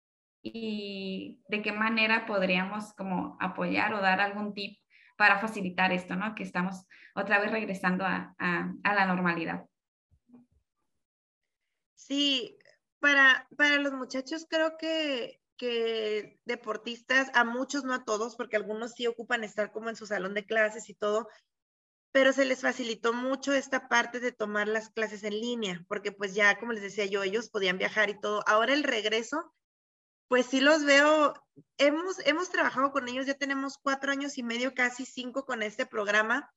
de 0.41 1.61
qué 1.61 1.71
manera 1.73 2.25
podríamos 2.25 2.93
como 2.93 3.37
apoyar 3.41 3.93
o 3.93 4.01
dar 4.01 4.21
algún 4.21 4.53
tip 4.53 4.79
para 5.17 5.37
facilitar 5.37 5.91
esto, 5.91 6.15
¿no? 6.15 6.33
Que 6.33 6.43
estamos 6.43 6.87
otra 7.13 7.39
vez 7.39 7.51
regresando 7.51 8.05
a, 8.05 8.35
la 8.39 9.05
normalidad. 9.05 9.65
Sí, 11.93 12.57
para, 12.99 13.47
para 13.57 13.75
los 13.77 13.93
muchachos 13.93 14.47
creo 14.49 14.77
que, 14.77 15.41
que 15.59 16.39
deportistas, 16.45 17.29
a 17.35 17.43
muchos, 17.43 17.83
no 17.83 17.93
a 17.93 18.05
todos, 18.05 18.35
porque 18.37 18.55
algunos 18.55 18.93
sí 18.93 19.05
ocupan 19.05 19.43
estar 19.43 19.71
como 19.71 19.89
en 19.89 19.97
su 19.97 20.07
salón 20.07 20.33
de 20.33 20.45
clases 20.45 20.89
y 20.89 20.95
todo, 20.95 21.27
pero 22.11 22.33
se 22.33 22.45
les 22.45 22.61
facilitó 22.61 23.13
mucho 23.13 23.53
esta 23.53 23.89
parte 23.89 24.19
de 24.19 24.31
tomar 24.31 24.67
las 24.67 24.89
clases 24.89 25.23
en 25.23 25.39
línea, 25.39 25.85
porque 25.87 26.11
pues 26.13 26.33
ya, 26.33 26.57
como 26.57 26.71
les 26.71 26.81
decía 26.81 27.05
yo, 27.05 27.21
ellos 27.21 27.49
podían 27.49 27.77
viajar 27.77 28.09
y 28.09 28.19
todo. 28.19 28.41
Ahora 28.47 28.73
el 28.73 28.83
regreso, 28.83 29.53
pues 30.29 30.45
sí 30.45 30.61
los 30.61 30.85
veo, 30.85 31.33
hemos, 31.77 32.25
hemos 32.25 32.49
trabajado 32.49 32.91
con 32.91 33.09
ellos, 33.09 33.25
ya 33.25 33.35
tenemos 33.35 33.77
cuatro 33.77 34.11
años 34.11 34.37
y 34.37 34.43
medio, 34.43 34.73
casi 34.73 35.05
cinco 35.05 35.45
con 35.45 35.61
este 35.61 35.85
programa 35.85 36.49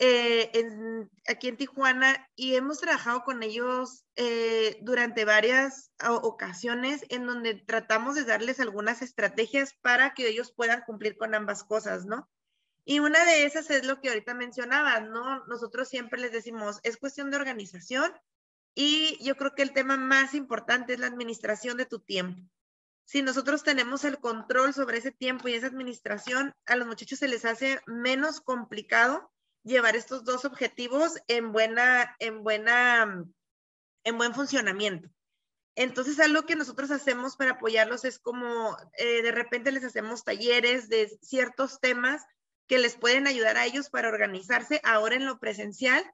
eh, 0.00 1.08
aquí 1.26 1.48
en 1.48 1.56
Tijuana 1.56 2.28
y 2.36 2.54
hemos 2.54 2.80
trabajado 2.80 3.22
con 3.24 3.42
ellos 3.42 4.04
eh, 4.16 4.78
durante 4.82 5.24
varias 5.24 5.90
ocasiones 6.22 7.04
en 7.08 7.26
donde 7.26 7.54
tratamos 7.54 8.14
de 8.14 8.24
darles 8.24 8.60
algunas 8.60 9.02
estrategias 9.02 9.74
para 9.80 10.14
que 10.14 10.28
ellos 10.28 10.52
puedan 10.52 10.82
cumplir 10.82 11.16
con 11.16 11.34
ambas 11.34 11.64
cosas, 11.64 12.06
¿no? 12.06 12.28
Y 12.84 13.00
una 13.00 13.24
de 13.24 13.44
esas 13.44 13.70
es 13.70 13.84
lo 13.84 14.00
que 14.00 14.08
ahorita 14.08 14.34
mencionaba, 14.34 15.00
¿no? 15.00 15.44
Nosotros 15.46 15.88
siempre 15.88 16.20
les 16.20 16.32
decimos, 16.32 16.80
es 16.84 16.96
cuestión 16.96 17.30
de 17.30 17.36
organización 17.36 18.12
y 18.74 19.22
yo 19.22 19.36
creo 19.36 19.54
que 19.54 19.62
el 19.62 19.72
tema 19.72 19.96
más 19.96 20.34
importante 20.34 20.94
es 20.94 21.00
la 21.00 21.08
administración 21.08 21.76
de 21.76 21.86
tu 21.86 21.98
tiempo. 21.98 22.40
Si 23.04 23.22
nosotros 23.22 23.64
tenemos 23.64 24.04
el 24.04 24.18
control 24.20 24.74
sobre 24.74 24.98
ese 24.98 25.10
tiempo 25.10 25.48
y 25.48 25.54
esa 25.54 25.66
administración, 25.66 26.54
a 26.66 26.76
los 26.76 26.86
muchachos 26.86 27.18
se 27.18 27.26
les 27.26 27.44
hace 27.44 27.80
menos 27.86 28.40
complicado 28.40 29.30
llevar 29.64 29.96
estos 29.96 30.24
dos 30.24 30.44
objetivos 30.44 31.14
en 31.26 31.52
buena, 31.52 32.16
en 32.18 32.42
buena, 32.42 33.24
en 34.04 34.18
buen 34.18 34.34
funcionamiento. 34.34 35.08
Entonces, 35.74 36.18
algo 36.18 36.44
que 36.44 36.56
nosotros 36.56 36.90
hacemos 36.90 37.36
para 37.36 37.52
apoyarlos 37.52 38.04
es 38.04 38.18
como 38.18 38.76
eh, 38.96 39.22
de 39.22 39.30
repente 39.30 39.70
les 39.70 39.84
hacemos 39.84 40.24
talleres 40.24 40.88
de 40.88 41.08
ciertos 41.22 41.78
temas 41.80 42.24
que 42.66 42.78
les 42.78 42.96
pueden 42.96 43.26
ayudar 43.26 43.56
a 43.56 43.64
ellos 43.64 43.88
para 43.88 44.08
organizarse 44.08 44.80
ahora 44.82 45.14
en 45.14 45.24
lo 45.24 45.38
presencial 45.38 46.04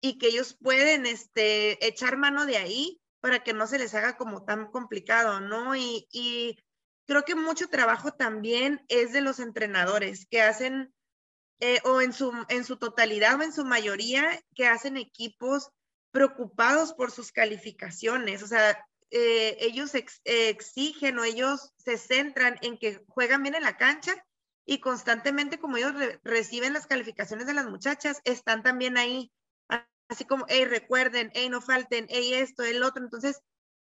y 0.00 0.18
que 0.18 0.26
ellos 0.26 0.56
pueden 0.60 1.06
este, 1.06 1.86
echar 1.86 2.16
mano 2.16 2.44
de 2.44 2.56
ahí 2.56 3.00
para 3.20 3.42
que 3.42 3.54
no 3.54 3.66
se 3.66 3.78
les 3.78 3.94
haga 3.94 4.16
como 4.16 4.44
tan 4.44 4.70
complicado, 4.70 5.40
¿no? 5.40 5.74
Y, 5.76 6.06
y 6.12 6.58
creo 7.06 7.24
que 7.24 7.34
mucho 7.34 7.68
trabajo 7.68 8.12
también 8.12 8.84
es 8.88 9.12
de 9.12 9.22
los 9.22 9.38
entrenadores 9.38 10.26
que 10.26 10.42
hacen, 10.42 10.92
eh, 11.66 11.80
o 11.84 12.02
en 12.02 12.12
su, 12.12 12.30
en 12.50 12.62
su 12.62 12.76
totalidad 12.76 13.40
o 13.40 13.42
en 13.42 13.54
su 13.54 13.64
mayoría, 13.64 14.38
que 14.54 14.66
hacen 14.66 14.98
equipos 14.98 15.70
preocupados 16.10 16.92
por 16.92 17.10
sus 17.10 17.32
calificaciones. 17.32 18.42
O 18.42 18.46
sea, 18.46 18.86
eh, 19.10 19.56
ellos 19.60 19.92
exigen 19.94 21.18
o 21.18 21.24
ellos 21.24 21.72
se 21.78 21.96
centran 21.96 22.58
en 22.60 22.76
que 22.76 23.02
juegan 23.08 23.42
bien 23.42 23.54
en 23.54 23.62
la 23.62 23.78
cancha 23.78 24.14
y 24.66 24.80
constantemente 24.80 25.58
como 25.58 25.78
ellos 25.78 25.94
reciben 26.22 26.74
las 26.74 26.86
calificaciones 26.86 27.46
de 27.46 27.54
las 27.54 27.70
muchachas, 27.70 28.20
están 28.24 28.62
también 28.62 28.98
ahí, 28.98 29.32
así 30.08 30.26
como, 30.26 30.44
hey, 30.48 30.66
recuerden, 30.66 31.30
hey, 31.32 31.48
no 31.48 31.62
falten, 31.62 32.04
hey, 32.10 32.34
esto, 32.34 32.62
el 32.62 32.82
otro. 32.82 33.02
Entonces, 33.02 33.40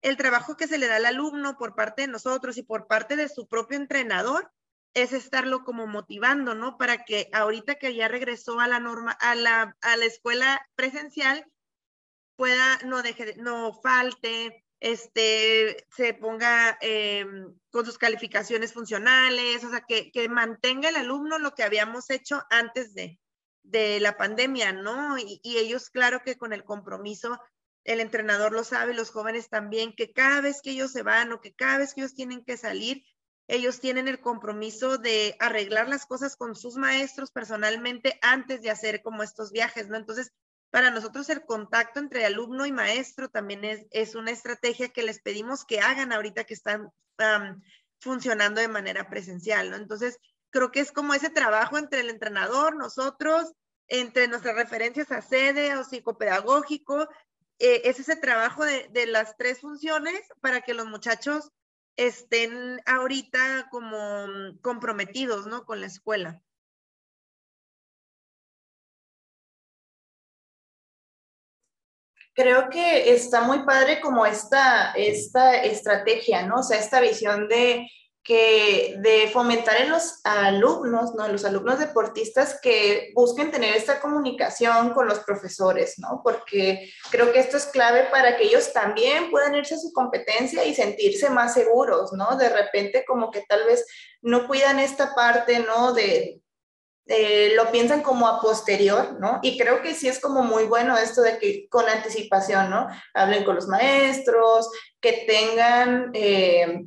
el 0.01 0.17
trabajo 0.17 0.57
que 0.57 0.69
se 0.69 0.79
le 0.79 0.87
da 0.87 0.97
al 0.97 1.07
alumno 1.07 1.59
por 1.59 1.75
parte 1.75 2.03
de 2.03 2.09
nosotros 2.09 2.57
y 2.57 2.63
por 2.63 2.87
parte 2.87 3.17
de 3.17 3.29
su 3.29 3.49
propio 3.49 3.79
entrenador 3.79 4.53
es 4.95 5.13
estarlo 5.13 5.65
como 5.65 5.87
motivando, 5.87 6.55
¿no? 6.55 6.79
Para 6.79 7.05
que 7.05 7.29
ahorita 7.33 7.75
que 7.75 7.95
ya 7.95 8.09
regresó 8.09 8.61
a 8.61 8.69
la 8.69 8.81
norma, 8.81 9.13
a 9.13 9.35
la, 9.35 9.77
a 9.81 9.97
la 9.97 10.05
escuela 10.05 10.67
presencial, 10.77 11.45
pueda, 12.37 12.79
no 12.85 13.03
deje, 13.03 13.35
no 13.37 13.73
falte, 13.83 14.65
este, 14.81 15.87
se 15.91 16.15
ponga 16.15 16.77
em, 16.81 17.55
con 17.71 17.87
sus 17.87 17.99
calificaciones 17.99 18.73
funcionales, 18.73 19.65
o 19.65 19.71
sea, 19.71 19.81
que, 19.81 20.29
mantenga 20.29 20.91
el 20.91 20.97
alumno 20.97 21.39
lo 21.39 21.55
que 21.55 21.63
habíamos 21.63 22.11
hecho 22.11 22.43
antes 22.51 22.95
de, 22.95 23.19
la 24.01 24.17
pandemia, 24.17 24.73
¿no? 24.73 25.19
Y, 25.19 25.41
y, 25.43 25.57
ellos, 25.57 25.91
claro 25.91 26.21
que 26.25 26.37
con 26.37 26.53
el 26.53 26.65
compromiso, 26.65 27.41
el 27.85 28.01
entrenador 28.01 28.53
lo 28.53 28.63
sabe, 28.63 28.95
los 28.95 29.11
jóvenes 29.11 29.49
también, 29.49 29.95
que 29.95 30.13
cada 30.13 30.41
vez 30.41 30.61
que 30.63 30.71
ellos 30.71 30.93
se 30.93 31.03
van 31.03 31.33
o 31.33 31.41
que 31.41 31.55
cada 31.55 31.79
vez 31.79 31.95
que 31.95 32.03
ellos 32.03 32.15
tienen 32.15 32.45
que 32.45 32.57
salir, 32.57 33.05
ellos 33.47 33.81
tienen 33.81 34.09
el 34.09 34.21
compromiso 34.21 34.99
de 34.99 35.37
arreglar 35.39 35.89
las 35.89 36.07
cosas 36.07 36.37
con 36.37 36.55
sus 36.57 36.77
maestros 36.77 37.31
personalmente 37.31 38.19
antes 38.23 38.63
de 38.63 38.71
hacer 38.71 39.03
como 39.03 39.23
estos 39.23 39.53
viajes, 39.53 39.89
¿no? 39.89 39.97
Entonces, 39.97 40.33
para 40.71 40.91
nosotros 40.91 41.29
el 41.29 41.45
contacto 41.45 42.01
entre 42.01 42.25
alumno 42.25 42.67
y 42.67 42.73
maestro 42.73 43.29
también 43.29 43.65
es, 43.65 43.87
es 43.91 44.15
una 44.15 44.31
estrategia 44.31 44.89
que 44.89 45.03
les 45.03 45.21
pedimos 45.21 45.65
que 45.65 45.81
hagan 45.81 46.13
ahorita 46.13 46.45
que 46.45 46.55
están 46.55 46.91
funcionando 48.01 48.61
de 48.61 48.69
manera 48.69 49.09
presencial, 49.09 49.71
¿no? 49.71 49.77
Entonces, 49.77 50.19
creo 50.51 50.73
que 50.73 50.81
es 50.81 50.91
como 50.91 51.15
ese 51.15 51.31
trabajo 51.31 51.79
entre 51.79 52.01
el 52.01 52.11
entrenador, 52.11 52.77
nosotros, 52.77 53.53
entre 53.89 54.27
nuestras 54.27 54.57
referencias 54.57 55.13
a 55.13 55.21
sede 55.21 55.77
o 55.77 55.85
psicopedagógico, 55.85 57.09
eh, 57.59 57.83
es 57.85 58.01
ese 58.01 58.17
trabajo 58.17 58.65
de, 58.65 58.89
de, 58.91 59.07
las 59.07 59.37
tres 59.37 59.61
funciones 59.61 60.21
para 60.41 60.63
que 60.63 60.75
los 60.75 60.87
muchachos 60.87 61.51
estén 61.97 62.81
ahorita 62.87 63.69
como 63.71 64.27
comprometidos, 64.63 65.47
¿no? 65.47 65.65
Con 65.65 65.81
la 65.81 65.87
escuela. 65.87 66.43
creo 72.35 72.69
que 72.69 73.15
está 73.15 73.43
muy 73.43 73.65
padre 73.65 74.01
como 74.01 74.27
esta, 74.27 74.93
esta 74.93 75.63
estrategia, 75.63 76.47
¿no? 76.47 76.57
O 76.57 76.63
sea, 76.63 76.79
esta 76.79 77.01
visión 77.01 77.49
de 77.49 77.89
que 78.25 78.97
de 79.01 79.29
fomentar 79.29 79.83
en 79.83 79.91
los 79.91 80.21
alumnos, 80.25 81.15
¿no? 81.15 81.27
En 81.27 81.33
los 81.33 81.45
alumnos 81.45 81.79
deportistas 81.79 82.59
que 82.63 83.13
busquen 83.15 83.51
tener 83.51 83.77
esta 83.77 84.01
comunicación 84.01 84.95
con 84.95 85.07
los 85.07 85.19
profesores, 85.21 85.99
¿no? 85.99 86.23
Porque 86.25 86.91
creo 87.11 87.33
que 87.33 87.41
esto 87.41 87.59
es 87.59 87.67
clave 87.67 88.05
para 88.11 88.39
que 88.39 88.45
ellos 88.45 88.73
también 88.73 89.31
puedan 89.31 89.55
irse 89.55 89.75
a 89.75 89.79
su 89.79 89.93
competencia 89.93 90.65
y 90.65 90.75
sentirse 90.75 91.29
más 91.29 91.53
seguros, 91.53 92.15
¿no? 92.15 92.37
De 92.39 92.49
repente 92.49 93.05
como 93.07 93.31
que 93.31 93.43
tal 93.47 93.67
vez 93.67 93.85
no 94.23 94.47
cuidan 94.47 94.79
esta 94.79 95.15
parte, 95.15 95.59
¿no? 95.59 95.93
De, 95.93 96.41
eh, 97.07 97.53
lo 97.55 97.71
piensan 97.71 98.01
como 98.01 98.27
a 98.27 98.41
posterior, 98.41 99.19
¿no? 99.21 99.39
Y 99.43 99.59
creo 99.59 99.83
que 99.83 99.93
sí 99.93 100.09
es 100.09 100.19
como 100.19 100.43
muy 100.43 100.65
bueno 100.65 100.97
esto 100.97 101.21
de 101.21 101.39
que 101.39 101.69
con 101.69 101.87
anticipación, 101.87 102.71
¿no? 102.71 102.89
Hablen 103.13 103.45
con 103.45 103.57
los 103.57 103.69
maestros, 103.69 104.71
que 104.99 105.27
tengan, 105.27 106.11
eh, 106.15 106.85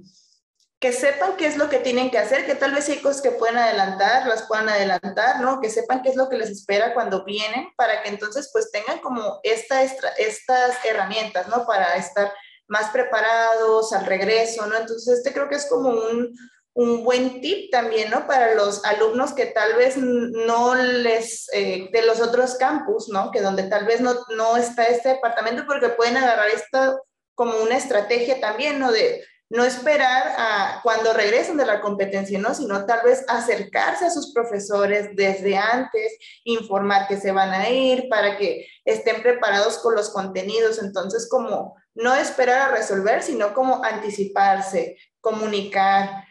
que 0.80 0.94
sepan 0.94 1.38
qué 1.38 1.48
es 1.48 1.58
lo 1.58 1.70
que 1.70 1.80
tienen 1.80 2.12
que 2.12 2.20
hacer, 2.20 2.46
que 2.46 2.54
tal 2.54 2.74
vez 2.74 2.88
hay 2.90 3.00
cosas 3.00 3.22
que 3.22 3.32
pueden 3.32 3.58
adelantar, 3.58 4.28
las 4.28 4.44
puedan 4.44 4.70
adelantar, 4.70 5.42
¿no? 5.42 5.60
Que 5.60 5.72
sepan 5.72 6.04
qué 6.04 6.10
es 6.10 6.16
lo 6.16 6.30
que 6.30 6.38
les 6.38 6.52
espera 6.52 6.94
cuando 6.94 7.26
vienen, 7.26 7.70
para 7.76 8.04
que 8.04 8.10
entonces 8.10 8.50
pues 8.54 8.70
tengan 8.72 9.00
como 9.00 9.40
esta, 9.42 9.82
estas 9.82 10.86
herramientas, 10.86 11.48
¿no? 11.48 11.66
Para 11.66 11.96
estar 11.96 12.32
más 12.68 12.92
preparados 12.92 13.92
al 13.92 14.06
regreso, 14.06 14.68
¿no? 14.68 14.78
Entonces 14.78 15.18
este 15.18 15.34
creo 15.34 15.50
que 15.50 15.56
es 15.56 15.66
como 15.66 15.90
un, 15.90 16.36
un 16.76 17.04
buen 17.04 17.42
tip 17.42 17.72
también, 17.72 18.12
¿no? 18.12 18.28
Para 18.28 18.54
los 18.54 18.86
alumnos 18.86 19.34
que 19.34 19.48
tal 19.48 19.74
vez 19.78 19.98
no 19.98 20.76
les, 20.76 21.48
eh, 21.54 21.90
de 21.92 22.02
los 22.04 22.22
otros 22.22 22.54
campus, 22.56 23.10
¿no? 23.10 23.32
Que 23.32 23.42
donde 23.42 23.64
tal 23.64 23.88
vez 23.88 24.00
no, 24.00 24.14
no 24.36 24.58
está 24.58 24.84
este 24.84 25.10
departamento, 25.10 25.64
porque 25.66 25.90
pueden 25.90 26.18
agarrar 26.18 26.50
esto 26.50 27.02
como 27.34 27.58
una 27.64 27.78
estrategia 27.78 28.40
también, 28.40 28.78
¿no? 28.78 28.92
De 28.92 29.24
no 29.50 29.64
esperar 29.64 30.36
a 30.38 30.82
cuando 30.84 31.14
regresen 31.14 31.58
de 31.58 31.66
la 31.66 31.80
competencia, 31.80 32.38
¿no? 32.40 32.54
Sino 32.54 32.86
tal 32.86 33.00
vez 33.04 33.24
acercarse 33.28 34.06
a 34.06 34.10
sus 34.10 34.34
profesores 34.34 35.10
desde 35.16 35.58
antes, 35.58 36.18
informar 36.44 37.08
que 37.08 37.18
se 37.18 37.32
van 37.32 37.54
a 37.54 37.70
ir 37.70 38.10
para 38.10 38.38
que 38.38 38.68
estén 38.84 39.22
preparados 39.22 39.78
con 39.80 39.96
los 39.96 40.10
contenidos. 40.10 40.80
Entonces, 40.80 41.30
como 41.30 41.76
no 41.96 42.14
esperar 42.16 42.70
a 42.70 42.76
resolver, 42.76 43.24
sino 43.24 43.54
como 43.54 43.84
anticiparse, 43.84 44.98
comunicar, 45.22 46.27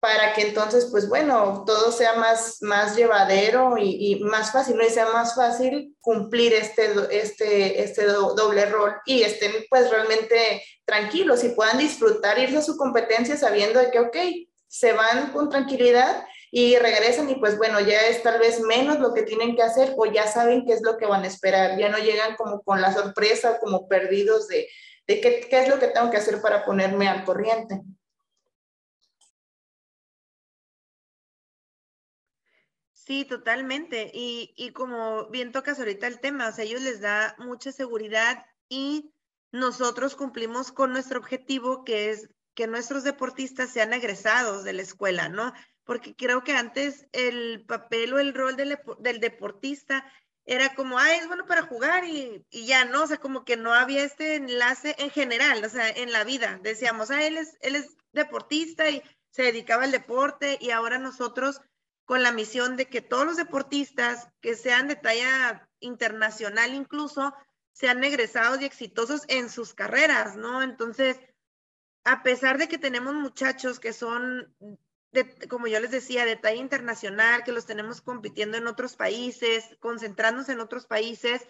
para 0.00 0.32
que 0.32 0.42
entonces, 0.42 0.88
pues 0.90 1.08
bueno, 1.08 1.62
todo 1.66 1.92
sea 1.92 2.14
más, 2.14 2.62
más 2.62 2.96
llevadero 2.96 3.76
y, 3.78 4.18
más 4.20 4.50
fácil, 4.50 4.76
¿no? 4.76 4.84
Y 4.84 4.88
sea 4.88 5.10
más 5.10 5.34
fácil 5.34 5.94
cumplir 6.00 6.54
este, 6.54 6.90
este, 7.10 7.82
este 7.82 8.06
doble 8.06 8.64
rol 8.64 8.94
y 9.04 9.22
estén 9.22 9.52
pues 9.68 9.90
realmente 9.90 10.64
tranquilos 10.86 11.44
y 11.44 11.50
puedan 11.50 11.76
disfrutar, 11.76 12.38
irse 12.38 12.56
a 12.56 12.62
su 12.62 12.78
competencia 12.78 13.36
sabiendo 13.36 13.78
que, 13.90 14.00
ok, 14.00 14.16
se 14.66 14.94
van 14.94 15.32
con 15.32 15.50
tranquilidad 15.50 16.24
y 16.50 16.76
regresan 16.78 17.28
y 17.28 17.34
pues 17.34 17.58
bueno, 17.58 17.78
ya 17.80 18.00
es 18.06 18.22
tal 18.22 18.40
vez 18.40 18.60
menos 18.60 19.00
lo 19.00 19.12
que 19.12 19.22
tienen 19.22 19.54
que 19.54 19.62
hacer 19.62 19.92
o 19.98 20.06
ya 20.06 20.26
saben 20.26 20.64
qué 20.64 20.72
es 20.72 20.82
lo 20.82 20.96
que 20.96 21.06
van 21.06 21.24
a 21.24 21.28
esperar, 21.28 21.78
ya 21.78 21.90
no 21.90 21.98
llegan 21.98 22.36
como 22.36 22.62
con 22.62 22.80
la 22.80 22.92
sorpresa, 22.92 23.58
como 23.60 23.86
perdidos 23.86 24.48
de, 24.48 24.66
de 25.06 25.20
qué, 25.20 25.46
qué 25.48 25.60
es 25.60 25.68
lo 25.68 25.78
que 25.78 25.88
tengo 25.88 26.10
que 26.10 26.16
hacer 26.16 26.40
para 26.40 26.64
ponerme 26.64 27.06
al 27.06 27.24
corriente. 27.24 27.82
Sí, 33.06 33.24
totalmente. 33.24 34.10
Y, 34.12 34.52
y, 34.56 34.72
como 34.72 35.28
bien 35.30 35.52
tocas 35.52 35.78
ahorita 35.78 36.06
el 36.06 36.20
tema, 36.20 36.48
o 36.48 36.52
sea, 36.52 36.64
ellos 36.64 36.82
les 36.82 37.00
da 37.00 37.34
mucha 37.38 37.72
seguridad 37.72 38.44
y 38.68 39.12
nosotros 39.52 40.16
cumplimos 40.16 40.70
con 40.70 40.92
nuestro 40.92 41.18
objetivo, 41.18 41.82
que 41.84 42.10
es 42.10 42.28
que 42.54 42.66
nuestros 42.66 43.02
deportistas 43.02 43.70
sean 43.70 43.94
egresados 43.94 44.64
de 44.64 44.74
la 44.74 44.82
escuela, 44.82 45.28
¿no? 45.28 45.52
Porque 45.84 46.14
creo 46.14 46.44
que 46.44 46.52
antes 46.52 47.06
el 47.12 47.64
papel 47.66 48.12
o 48.12 48.18
el 48.18 48.34
rol 48.34 48.56
del, 48.56 48.78
del 48.98 49.18
deportista 49.18 50.04
era 50.44 50.74
como, 50.74 50.98
ah, 50.98 51.14
es 51.16 51.26
bueno 51.26 51.46
para 51.46 51.62
jugar 51.62 52.04
y, 52.04 52.44
y, 52.50 52.66
ya, 52.66 52.84
¿no? 52.84 53.04
O 53.04 53.06
sea, 53.06 53.16
como 53.16 53.44
que 53.44 53.56
no 53.56 53.72
había 53.72 54.04
este 54.04 54.36
enlace 54.36 54.94
en 54.98 55.10
general, 55.10 55.64
o 55.64 55.68
sea, 55.68 55.88
en 55.88 56.12
la 56.12 56.24
vida. 56.24 56.60
Decíamos, 56.62 57.10
ah, 57.10 57.24
él 57.24 57.38
es, 57.38 57.56
él 57.60 57.76
es 57.76 57.96
deportista 58.12 58.90
y 58.90 59.02
se 59.30 59.42
dedicaba 59.42 59.84
al 59.84 59.92
deporte 59.92 60.58
y 60.60 60.70
ahora 60.70 60.98
nosotros 60.98 61.60
con 62.10 62.24
la 62.24 62.32
misión 62.32 62.76
de 62.76 62.88
que 62.88 63.02
todos 63.02 63.24
los 63.24 63.36
deportistas 63.36 64.26
que 64.40 64.56
sean 64.56 64.88
de 64.88 64.96
talla 64.96 65.68
internacional 65.78 66.74
incluso 66.74 67.32
sean 67.70 68.02
egresados 68.02 68.60
y 68.60 68.64
exitosos 68.64 69.22
en 69.28 69.48
sus 69.48 69.74
carreras, 69.74 70.34
¿no? 70.34 70.60
Entonces, 70.60 71.20
a 72.02 72.24
pesar 72.24 72.58
de 72.58 72.66
que 72.66 72.78
tenemos 72.78 73.14
muchachos 73.14 73.78
que 73.78 73.92
son, 73.92 74.52
de, 75.12 75.38
como 75.46 75.68
yo 75.68 75.78
les 75.78 75.92
decía, 75.92 76.24
de 76.24 76.34
talla 76.34 76.60
internacional, 76.60 77.44
que 77.44 77.52
los 77.52 77.66
tenemos 77.66 78.00
compitiendo 78.00 78.58
en 78.58 78.66
otros 78.66 78.96
países, 78.96 79.76
concentrándose 79.78 80.50
en 80.50 80.58
otros 80.58 80.86
países, 80.86 81.46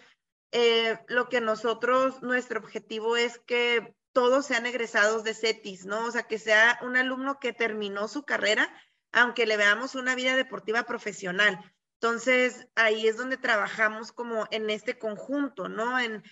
eh, 0.51 0.99
lo 1.07 1.27
que 1.27 1.41
nosotros, 1.41 2.21
nuestro 2.21 2.59
objetivo 2.59 3.17
es 3.17 3.39
que 3.47 3.95
todos 4.11 4.45
sean 4.45 4.67
egresados 4.67 5.23
de 5.23 5.33
CETIS, 5.33 5.87
¿no? 5.87 6.05
O 6.05 6.11
sea, 6.11 6.27
que 6.27 6.37
sea 6.37 6.77
un 6.83 6.97
alumno 6.97 7.39
que 7.39 7.51
terminó 7.51 8.07
su 8.07 8.25
carrera 8.25 8.71
aunque 9.11 9.45
le 9.45 9.57
veamos 9.57 9.95
una 9.95 10.15
vida 10.15 10.35
deportiva 10.35 10.83
profesional. 10.83 11.59
Entonces, 12.01 12.67
ahí 12.75 13.07
es 13.07 13.17
donde 13.17 13.37
trabajamos 13.37 14.11
como 14.11 14.47
en 14.51 14.69
este 14.69 14.97
conjunto, 14.97 15.69
¿no? 15.69 15.99
En, 15.99 16.23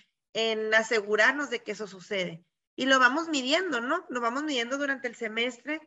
asegurarnos 0.74 1.50
de 1.50 1.62
que 1.62 1.72
eso 1.72 1.86
sucede. 1.86 2.44
Y 2.76 2.86
lo 2.86 2.98
vamos 2.98 3.28
midiendo, 3.28 3.80
¿no? 3.80 4.06
Lo 4.08 4.20
vamos 4.20 4.44
midiendo 4.44 4.78
durante 4.78 5.08
el 5.08 5.16
semestre, 5.16 5.80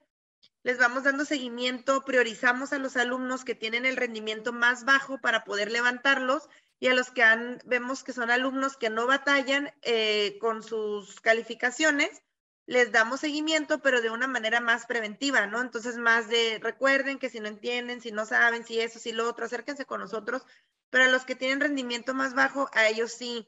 les 0.64 0.78
vamos 0.78 1.04
dando 1.04 1.26
seguimiento, 1.26 2.04
priorizamos 2.04 2.74
a 2.74 2.78
los 2.78 2.98
alumnos 2.98 3.44
que 3.44 3.56
tienen 3.56 3.86
el 3.86 3.98
rendimiento 3.98 4.54
más 4.54 4.86
bajo 4.86 5.20
para 5.20 5.44
poder 5.44 5.72
levantarlos 5.72 6.50
y 6.80 6.88
a 6.88 6.94
los 6.94 7.12
que 7.12 7.24
vemos 7.66 8.04
que 8.04 8.14
son 8.14 8.30
alumnos 8.30 8.78
que 8.78 8.90
no 8.90 9.08
batallan 9.08 9.74
eh, 9.82 10.38
con 10.40 10.64
sus 10.64 11.22
calificaciones, 11.22 12.22
les 12.66 12.92
damos 12.92 13.20
seguimiento, 13.20 13.82
pero 13.82 14.02
de 14.02 14.10
una 14.10 14.28
manera 14.28 14.62
más 14.62 14.86
preventiva, 14.86 15.48
¿no? 15.48 15.62
Entonces, 15.62 15.98
más 15.98 16.30
de 16.30 16.60
recuerden 16.62 17.20
que 17.20 17.30
si 17.30 17.40
no 17.40 17.48
entienden, 17.48 18.02
si 18.02 18.12
no 18.12 18.26
saben, 18.26 18.66
si 18.66 18.80
eso, 18.80 19.00
si 19.00 19.12
lo 19.12 19.28
otro, 19.28 19.46
acérquense 19.46 19.86
con 19.86 20.00
nosotros, 20.00 20.46
pero 20.90 21.06
a 21.06 21.10
los 21.10 21.26
que 21.26 21.36
tienen 21.36 21.60
rendimiento 21.60 22.14
más 22.14 22.34
bajo, 22.34 22.70
a 22.74 22.88
ellos 22.88 23.12
sí 23.12 23.46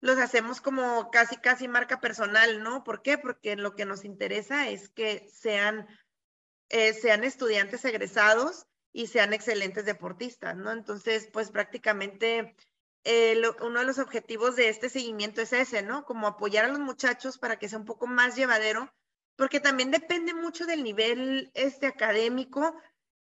los 0.00 0.18
hacemos 0.18 0.60
como 0.60 1.10
casi, 1.10 1.36
casi 1.38 1.66
marca 1.66 2.00
personal, 2.00 2.62
¿no? 2.62 2.84
¿Por 2.84 3.02
qué? 3.02 3.16
Porque 3.16 3.56
lo 3.56 3.74
que 3.74 3.86
nos 3.86 4.04
interesa 4.04 4.68
es 4.68 4.90
que 4.90 5.26
sean, 5.32 5.88
eh, 6.68 6.92
sean 6.92 7.24
estudiantes 7.24 7.84
egresados 7.86 8.66
y 8.92 9.06
sean 9.06 9.32
excelentes 9.32 9.86
deportistas, 9.86 10.56
¿no? 10.56 10.70
Entonces, 10.72 11.28
pues 11.32 11.50
prácticamente 11.50 12.54
eh, 13.04 13.40
uno 13.60 13.80
de 13.80 13.86
los 13.86 13.98
objetivos 13.98 14.56
de 14.56 14.68
este 14.68 14.88
seguimiento 14.88 15.42
es 15.42 15.52
ese, 15.52 15.82
¿no? 15.82 16.04
Como 16.04 16.26
apoyar 16.26 16.64
a 16.64 16.68
los 16.68 16.80
muchachos 16.80 17.38
para 17.38 17.58
que 17.58 17.68
sea 17.68 17.78
un 17.78 17.84
poco 17.84 18.06
más 18.06 18.34
llevadero, 18.34 18.92
porque 19.36 19.60
también 19.60 19.90
depende 19.90 20.32
mucho 20.32 20.66
del 20.66 20.82
nivel 20.82 21.50
este 21.54 21.86
académico, 21.86 22.74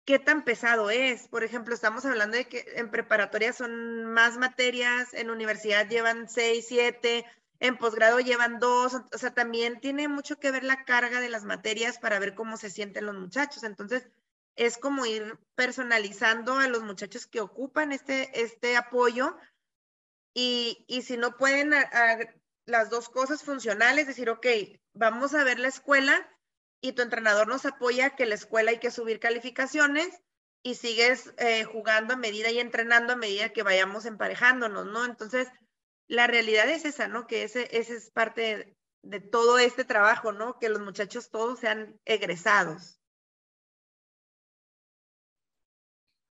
qué 0.05 0.19
tan 0.19 0.43
pesado 0.43 0.89
es. 0.89 1.27
Por 1.27 1.43
ejemplo, 1.43 1.73
estamos 1.73 2.03
hablando 2.05 2.35
de 2.35 2.47
que 2.47 2.65
en 2.75 2.91
preparatoria 2.91 3.53
son 3.53 4.05
más 4.05 4.37
materias, 4.37 5.13
en 5.13 5.29
universidad 5.29 5.87
llevan 5.87 6.27
seis, 6.27 6.65
siete, 6.67 7.25
en 7.59 7.77
posgrado 7.77 8.19
llevan 8.19 8.59
dos, 8.59 8.95
o 8.95 9.17
sea, 9.17 9.33
también 9.33 9.79
tiene 9.79 10.07
mucho 10.07 10.39
que 10.39 10.51
ver 10.51 10.63
la 10.63 10.83
carga 10.85 11.19
de 11.19 11.29
las 11.29 11.43
materias 11.43 11.99
para 11.99 12.19
ver 12.19 12.33
cómo 12.33 12.57
se 12.57 12.69
sienten 12.69 13.05
los 13.05 13.15
muchachos. 13.15 13.63
Entonces, 13.63 14.07
es 14.55 14.77
como 14.77 15.05
ir 15.05 15.37
personalizando 15.55 16.57
a 16.57 16.67
los 16.67 16.83
muchachos 16.83 17.27
que 17.27 17.39
ocupan 17.39 17.91
este, 17.91 18.41
este 18.41 18.75
apoyo 18.77 19.37
y, 20.87 21.01
si 21.01 21.17
no 21.17 21.37
pueden 21.37 21.73
las 22.65 22.89
dos 22.89 23.09
cosas 23.09 23.43
funcionales, 23.43 24.07
decir, 24.07 24.29
ok, 24.29 24.47
vamos 24.93 25.33
a 25.33 25.43
ver 25.43 25.59
la 25.59 25.67
escuela 25.67 26.29
y 26.81 26.93
tu 26.93 27.01
entrenador 27.01 27.47
nos 27.47 27.65
apoya 27.65 28.15
que 28.15 28.25
la 28.25 28.35
escuela 28.35 28.71
hay 28.71 28.79
que 28.79 28.91
subir 28.91 29.19
calificaciones 29.19 30.21
y 30.63 30.75
sigues 30.75 31.33
eh, 31.37 31.63
jugando 31.63 32.13
a 32.13 32.17
medida 32.17 32.51
y 32.51 32.59
entrenando 32.59 33.13
a 33.13 33.17
medida 33.17 33.49
que 33.49 33.63
vayamos 33.63 34.05
emparejándonos, 34.05 34.85
¿no? 34.85 35.05
Entonces, 35.05 35.47
la 36.07 36.27
realidad 36.27 36.69
es 36.69 36.85
esa, 36.85 37.07
¿no? 37.07 37.27
Que 37.27 37.43
ese, 37.43 37.67
ese 37.77 37.95
es 37.95 38.11
parte 38.11 38.41
de, 38.41 38.77
de 39.03 39.19
todo 39.19 39.57
este 39.57 39.83
trabajo, 39.83 40.31
¿no? 40.31 40.57
Que 40.59 40.69
los 40.69 40.81
muchachos 40.81 41.29
todos 41.29 41.59
sean 41.59 41.99
egresados. 42.05 42.99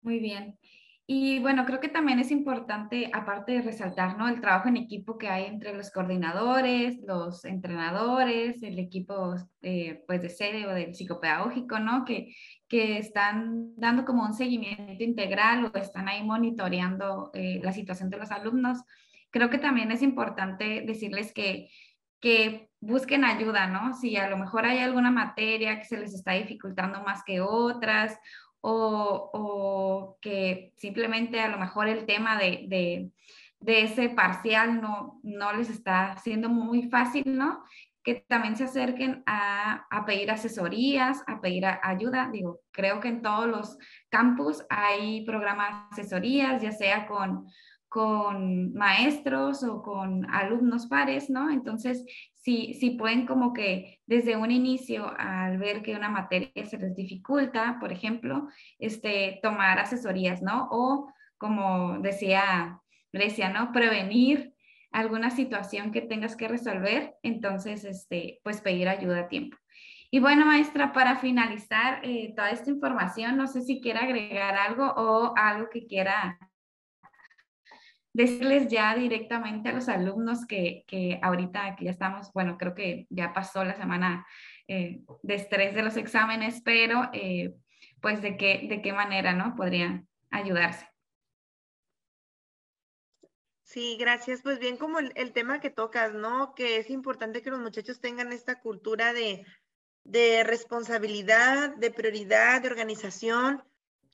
Muy 0.03 0.19
bien. 0.19 0.59
Y 1.13 1.41
bueno, 1.41 1.67
creo 1.67 1.81
que 1.81 1.89
también 1.89 2.21
es 2.21 2.31
importante, 2.31 3.11
aparte 3.13 3.51
de 3.51 3.63
resaltar, 3.63 4.17
¿no? 4.17 4.29
El 4.29 4.41
trabajo 4.41 4.69
en 4.69 4.77
equipo 4.77 5.19
que 5.19 5.29
hay 5.29 5.47
entre 5.47 5.75
los 5.75 5.91
coordinadores, 5.91 7.01
los 7.05 7.45
entrenadores, 7.45 8.63
el 8.63 8.79
equipo, 8.79 9.35
eh, 9.61 10.05
pues, 10.07 10.23
de 10.23 10.29
sede 10.29 10.69
o 10.69 10.71
del 10.73 10.95
psicopedagógico, 10.95 11.81
¿no? 11.81 12.05
Que, 12.05 12.33
que 12.69 12.99
están 12.99 13.75
dando 13.75 14.05
como 14.05 14.23
un 14.23 14.35
seguimiento 14.35 15.03
integral 15.03 15.73
o 15.75 15.77
están 15.77 16.09
ahí 16.09 16.23
monitoreando 16.23 17.33
eh, 17.35 17.59
la 17.61 17.73
situación 17.73 18.09
de 18.09 18.19
los 18.19 18.31
alumnos. 18.31 18.79
Creo 19.31 19.51
que 19.51 19.59
también 19.59 19.91
es 19.91 20.03
importante 20.03 20.85
decirles 20.87 21.33
que, 21.35 21.71
que 22.21 22.71
busquen 22.79 23.25
ayuda, 23.25 23.67
¿no? 23.67 23.95
Si 23.95 24.17
a 24.17 24.31
lo 24.31 24.37
mejor 24.37 24.65
hay 24.65 24.79
alguna 24.79 25.11
materia 25.11 25.77
que 25.77 25.87
se 25.87 25.99
les 25.99 26.15
está 26.15 26.35
dificultando 26.35 27.03
más 27.03 27.25
que 27.25 27.41
otras 27.41 28.17
o, 28.61 30.19
que 30.21 30.73
simplemente 30.77 31.41
a 31.41 31.49
lo 31.49 31.59
mejor 31.59 31.89
el 31.89 32.07
tema 32.07 32.39
de, 32.39 33.11
ese 33.65 34.09
parcial 34.09 34.81
no, 34.81 35.21
no 35.23 35.53
les 35.53 35.71
está 35.71 36.17
siendo 36.19 36.49
muy 36.49 36.89
fácil, 36.89 37.25
¿no? 37.27 37.63
que 38.03 38.15
también 38.15 38.57
se 38.57 38.65
acerquen 38.65 39.23
a, 39.27 39.87
pedir 40.07 40.31
asesorías, 40.31 41.23
a 41.27 41.41
pedir 41.41 41.67
ayuda. 41.67 42.31
Digo, 42.33 42.61
creo 42.71 43.01
que 43.01 43.09
en 43.09 43.23
todos 43.23 43.47
los 43.47 43.79
campus 44.09 44.65
hay 44.71 45.25
programas 45.27 45.91
de 45.91 46.03
asesorías, 46.03 46.63
ya 46.63 46.73
sea 46.73 47.07
con, 47.07 47.47
con 47.91 48.73
maestros 48.73 49.65
o 49.65 49.83
con 49.83 50.25
alumnos 50.31 50.87
pares, 50.87 51.29
¿no? 51.29 51.51
Entonces, 51.51 52.05
si, 52.35 52.73
si 52.75 52.91
pueden 52.91 53.27
como 53.27 53.53
que 53.53 53.99
desde 54.07 54.37
un 54.37 54.53
inicio, 54.53 55.13
al 55.19 55.59
ver 55.59 55.83
que 55.83 55.97
una 55.97 56.09
materia 56.09 56.65
se 56.65 56.79
les 56.79 56.95
dificulta, 56.95 57.79
por 57.81 57.93
ejemplo, 57.93 58.49
este, 58.79 59.41
tomar 59.43 59.81
asesorías, 59.81 60.41
¿no? 60.41 60.69
O 60.71 61.13
como 61.37 61.99
decía 61.99 62.79
Grecia, 63.13 63.49
¿no? 63.49 63.73
Prevenir 63.73 64.55
alguna 64.93 65.31
situación 65.31 65.91
que 65.91 66.01
tengas 66.01 66.37
que 66.37 66.47
resolver, 66.47 67.17
entonces, 67.25 67.85
este, 67.85 68.39
pues 68.45 68.61
pedir 68.61 68.89
ayuda 68.89 69.23
a 69.23 69.29
tiempo. 69.29 69.57
Y 70.13 70.21
bueno, 70.21 70.47
maestra, 70.47 70.93
para 70.93 71.17
finalizar 71.17 72.05
eh, 72.05 72.35
toda 72.37 72.51
esta 72.51 72.71
información, 72.71 73.37
no 73.37 73.49
sé 73.49 73.63
si 73.63 73.81
quiera 73.81 74.03
agregar 74.03 74.55
algo 74.55 74.87
o 74.97 75.35
algo 75.37 75.69
que 75.71 75.87
quiera 75.89 76.39
decirles 78.13 78.69
ya 78.69 78.95
directamente 78.95 79.69
a 79.69 79.73
los 79.73 79.89
alumnos 79.89 80.47
que, 80.47 80.85
que 80.87 81.19
ahorita 81.23 81.77
que 81.77 81.85
ya 81.87 81.91
estamos, 81.91 82.33
bueno, 82.33 82.59
creo 82.59 82.75
que 82.75 83.07
ya 83.11 83.33
pasó 83.33 83.65
la 83.65 83.77
semana 83.77 84.27
eh, 84.69 85.03
de 85.23 85.35
estrés 85.35 85.75
de 85.75 85.83
los 85.83 85.97
exámenes, 85.97 86.63
pero 86.65 87.11
eh, 87.13 87.55
pues 88.01 88.23
de 88.23 88.37
qué, 88.37 88.67
de 88.69 88.83
qué 88.83 88.93
manera, 88.93 89.33
¿no? 89.33 89.55
Podrían 89.57 90.09
ayudarse. 90.31 90.91
Sí, 93.71 93.97
gracias. 94.01 94.43
Pues 94.43 94.59
bien, 94.59 94.77
como 94.77 94.99
el, 94.99 95.33
tema 95.33 95.61
que 95.61 95.71
tocas, 95.71 96.13
¿no? 96.13 96.55
Que 96.57 96.79
es 96.79 96.91
importante 96.91 97.41
que 97.41 97.51
los 97.51 97.61
muchachos 97.61 98.01
tengan 98.01 98.33
esta 98.33 98.61
cultura 98.61 99.13
de, 99.13 99.45
responsabilidad, 100.43 101.77
de 101.77 101.93
prioridad, 101.93 102.63
de 102.63 102.69
organización, 102.69 103.63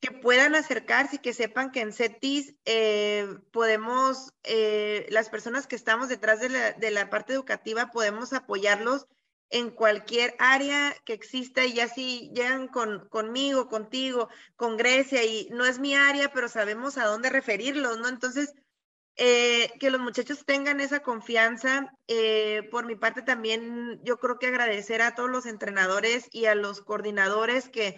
que 0.01 0.11
puedan 0.11 0.55
acercarse 0.55 1.17
y 1.17 1.19
que 1.21 1.33
sepan 1.33 1.71
que 1.71 1.81
en 1.81 1.93
CETIS 1.93 2.55
eh, 2.65 3.27
podemos, 3.51 4.33
eh, 4.43 5.07
las 5.11 5.31
personas 5.31 5.67
que 5.67 5.77
estamos 5.77 6.09
detrás 6.09 6.41
de 6.41 6.51
la, 6.51 6.73
de 6.73 6.91
la, 6.91 7.09
parte 7.09 7.33
educativa, 7.33 7.91
podemos 7.91 8.33
apoyarlos 8.33 9.07
en 9.49 9.71
cualquier 9.71 10.35
área 10.39 10.95
que 11.05 11.13
exista 11.13 11.65
y 11.65 11.75
ya 11.75 11.87
llegan 11.95 12.69
con, 12.69 13.09
conmigo, 13.09 13.69
contigo, 13.69 14.29
con 14.57 14.77
Grecia 14.77 15.25
y 15.25 15.49
no 15.51 15.65
es 15.65 15.79
mi 15.79 15.95
área, 15.95 16.33
pero 16.33 16.49
sabemos 16.49 16.99
a 16.99 17.07
dónde 17.07 17.31
referirlos, 17.31 17.99
¿no? 17.99 18.09
Entonces, 18.09 18.53
eh, 19.19 19.71
que 19.81 19.91
los 19.91 20.01
muchachos 20.01 20.45
tengan 20.45 20.81
esa 20.81 21.01
confianza. 21.01 21.91
Por 22.71 22.87
mi 22.87 22.97
parte 22.97 23.23
también 23.23 24.01
yo 24.05 24.19
creo 24.19 24.39
que 24.39 24.49
agradecer 24.49 25.01
a 25.01 25.15
todos 25.15 25.31
los 25.31 25.47
entrenadores 25.47 26.29
y 26.33 26.47
a 26.47 26.55
los 26.55 26.83
coordinadores 26.83 27.69
que, 27.71 27.97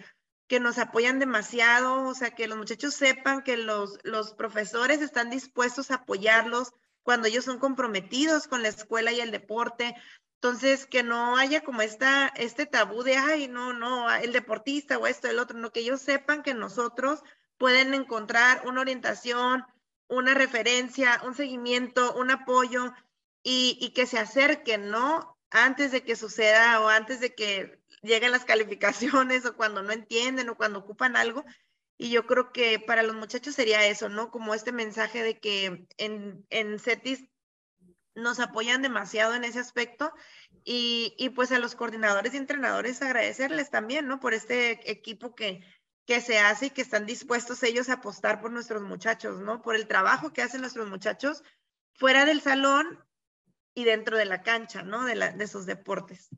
que 0.49 0.59
nos 0.59 0.79
apoyan 0.79 1.19
demasiado, 1.19 2.07
o 2.07 2.15
sea, 2.15 2.31
que 2.31 2.47
los 2.47 2.57
muchachos 2.57 2.95
sepan 2.95 3.43
que 3.43 3.55
los, 3.55 3.99
los 4.03 4.33
profesores 4.33 4.99
están 5.01 5.29
dispuestos 5.29 5.91
a 5.91 5.95
apoyarlos 5.95 6.73
cuando 7.03 7.27
ellos 7.27 7.45
son 7.45 7.59
comprometidos 7.59 8.47
con 8.47 8.63
la 8.63 8.69
escuela 8.69 9.11
y 9.11 9.21
el 9.21 9.29
deporte. 9.29 9.95
Entonces, 10.41 10.87
que 10.87 11.03
no 11.03 11.37
haya 11.37 11.61
como 11.61 11.83
esta, 11.83 12.27
este 12.35 12.65
tabú 12.65 13.03
de, 13.03 13.15
ay, 13.15 13.47
no, 13.47 13.73
no, 13.73 14.09
el 14.11 14.33
deportista 14.33 14.97
o 14.97 15.05
esto, 15.05 15.27
el 15.29 15.37
otro, 15.37 15.59
no, 15.59 15.71
que 15.71 15.81
ellos 15.81 16.01
sepan 16.01 16.41
que 16.41 16.55
nosotros 16.55 17.21
pueden 17.59 17.93
encontrar 17.93 18.63
una 18.65 18.81
orientación, 18.81 19.63
una 20.07 20.33
referencia, 20.33 21.21
un 21.25 21.35
seguimiento, 21.35 22.15
un 22.15 22.31
apoyo 22.31 22.91
y, 23.43 23.91
que 23.93 24.07
se 24.07 24.17
acerquen, 24.17 24.89
¿no? 24.89 25.37
Antes 25.51 25.91
de 25.91 26.03
que 26.03 26.15
suceda 26.15 26.81
o 26.81 26.89
antes 26.89 27.19
de 27.19 27.35
que 27.35 27.78
lleguen 28.01 28.31
las 28.31 28.45
calificaciones 28.45 29.45
o 29.45 29.55
cuando 29.55 29.83
no 29.83 29.91
entienden 29.91 30.49
o 30.49 30.57
cuando 30.57 30.79
ocupan 30.79 31.15
algo. 31.15 31.43
Y 31.97 32.11
yo 32.11 32.25
creo 32.25 32.51
que 32.53 32.79
para 32.79 33.03
los 33.03 33.15
muchachos 33.15 33.55
sería 33.55 33.85
eso, 33.85 34.07
¿no? 34.09 34.31
Como 34.31 34.53
este 34.53 34.71
mensaje 34.71 35.21
de 35.21 35.39
que 35.39 35.87
en, 35.97 36.45
en 36.49 36.79
CETIS 36.79 37.25
nos 38.15 38.39
apoyan 38.39 38.81
demasiado 38.81 39.33
en 39.33 39.43
ese 39.43 39.59
aspecto 39.59 40.13
y, 40.63 41.15
y, 41.17 41.29
pues 41.29 41.51
a 41.51 41.59
los 41.59 41.75
coordinadores 41.75 42.33
y 42.33 42.37
entrenadores 42.37 43.01
agradecerles 43.01 43.69
también, 43.69 44.07
¿no? 44.07 44.19
Por 44.19 44.33
este 44.33 44.89
equipo 44.91 45.35
que, 45.35 45.61
que 46.05 46.21
se 46.21 46.39
hace 46.39 46.67
y 46.67 46.69
que 46.71 46.81
están 46.81 47.05
dispuestos 47.05 47.63
ellos 47.63 47.89
a 47.89 47.93
apostar 47.93 48.41
por 48.41 48.51
nuestros 48.51 48.81
muchachos, 48.81 49.41
¿no? 49.41 49.61
Por 49.61 49.75
el 49.75 49.87
trabajo 49.87 50.33
que 50.33 50.41
hacen 50.41 50.61
nuestros 50.61 50.89
muchachos 50.89 51.43
fuera 51.93 52.25
del 52.25 52.41
salón 52.41 53.03
y 53.73 53.83
dentro 53.83 54.17
de 54.17 54.25
la 54.25 54.41
cancha, 54.41 54.83
¿no? 54.83 55.05
De, 55.05 55.15
la, 55.15 55.31
de 55.31 55.47
sus 55.47 55.65
deportes. 55.65 56.29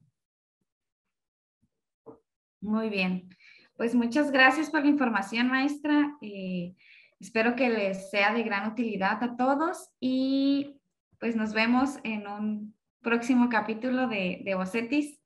Muy 2.62 2.90
bien. 2.90 3.30
Pues 3.76 3.96
muchas 3.96 4.32
gracias 4.32 4.70
por 4.70 4.82
la 4.82 4.90
información, 4.90 5.48
maestra. 5.48 6.16
Eh, 6.22 6.76
espero 7.20 7.56
que 7.56 7.70
les 7.70 8.10
sea 8.10 8.34
de 8.34 8.44
gran 8.44 8.72
utilidad 8.72 9.24
a 9.24 9.36
todos 9.36 9.90
y 10.00 10.80
pues 11.20 11.36
nos 11.36 11.54
vemos 11.54 11.98
en 12.04 12.28
un 12.28 12.76
próximo 13.02 13.50
capítulo 13.50 14.08
de, 14.08 14.42
de 14.44 14.56
Bocetis. 14.56 15.20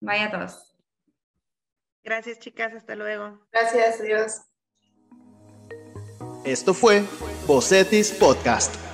Vaya 0.00 0.26
a 0.26 0.30
todos. 0.30 0.76
Gracias, 2.02 2.38
chicas. 2.38 2.74
Hasta 2.74 2.94
luego. 2.94 3.46
Gracias, 3.52 4.02
Dios. 4.02 4.42
Esto 6.44 6.74
fue 6.74 7.02
Bocetis 7.46 8.12
Podcast. 8.12 8.85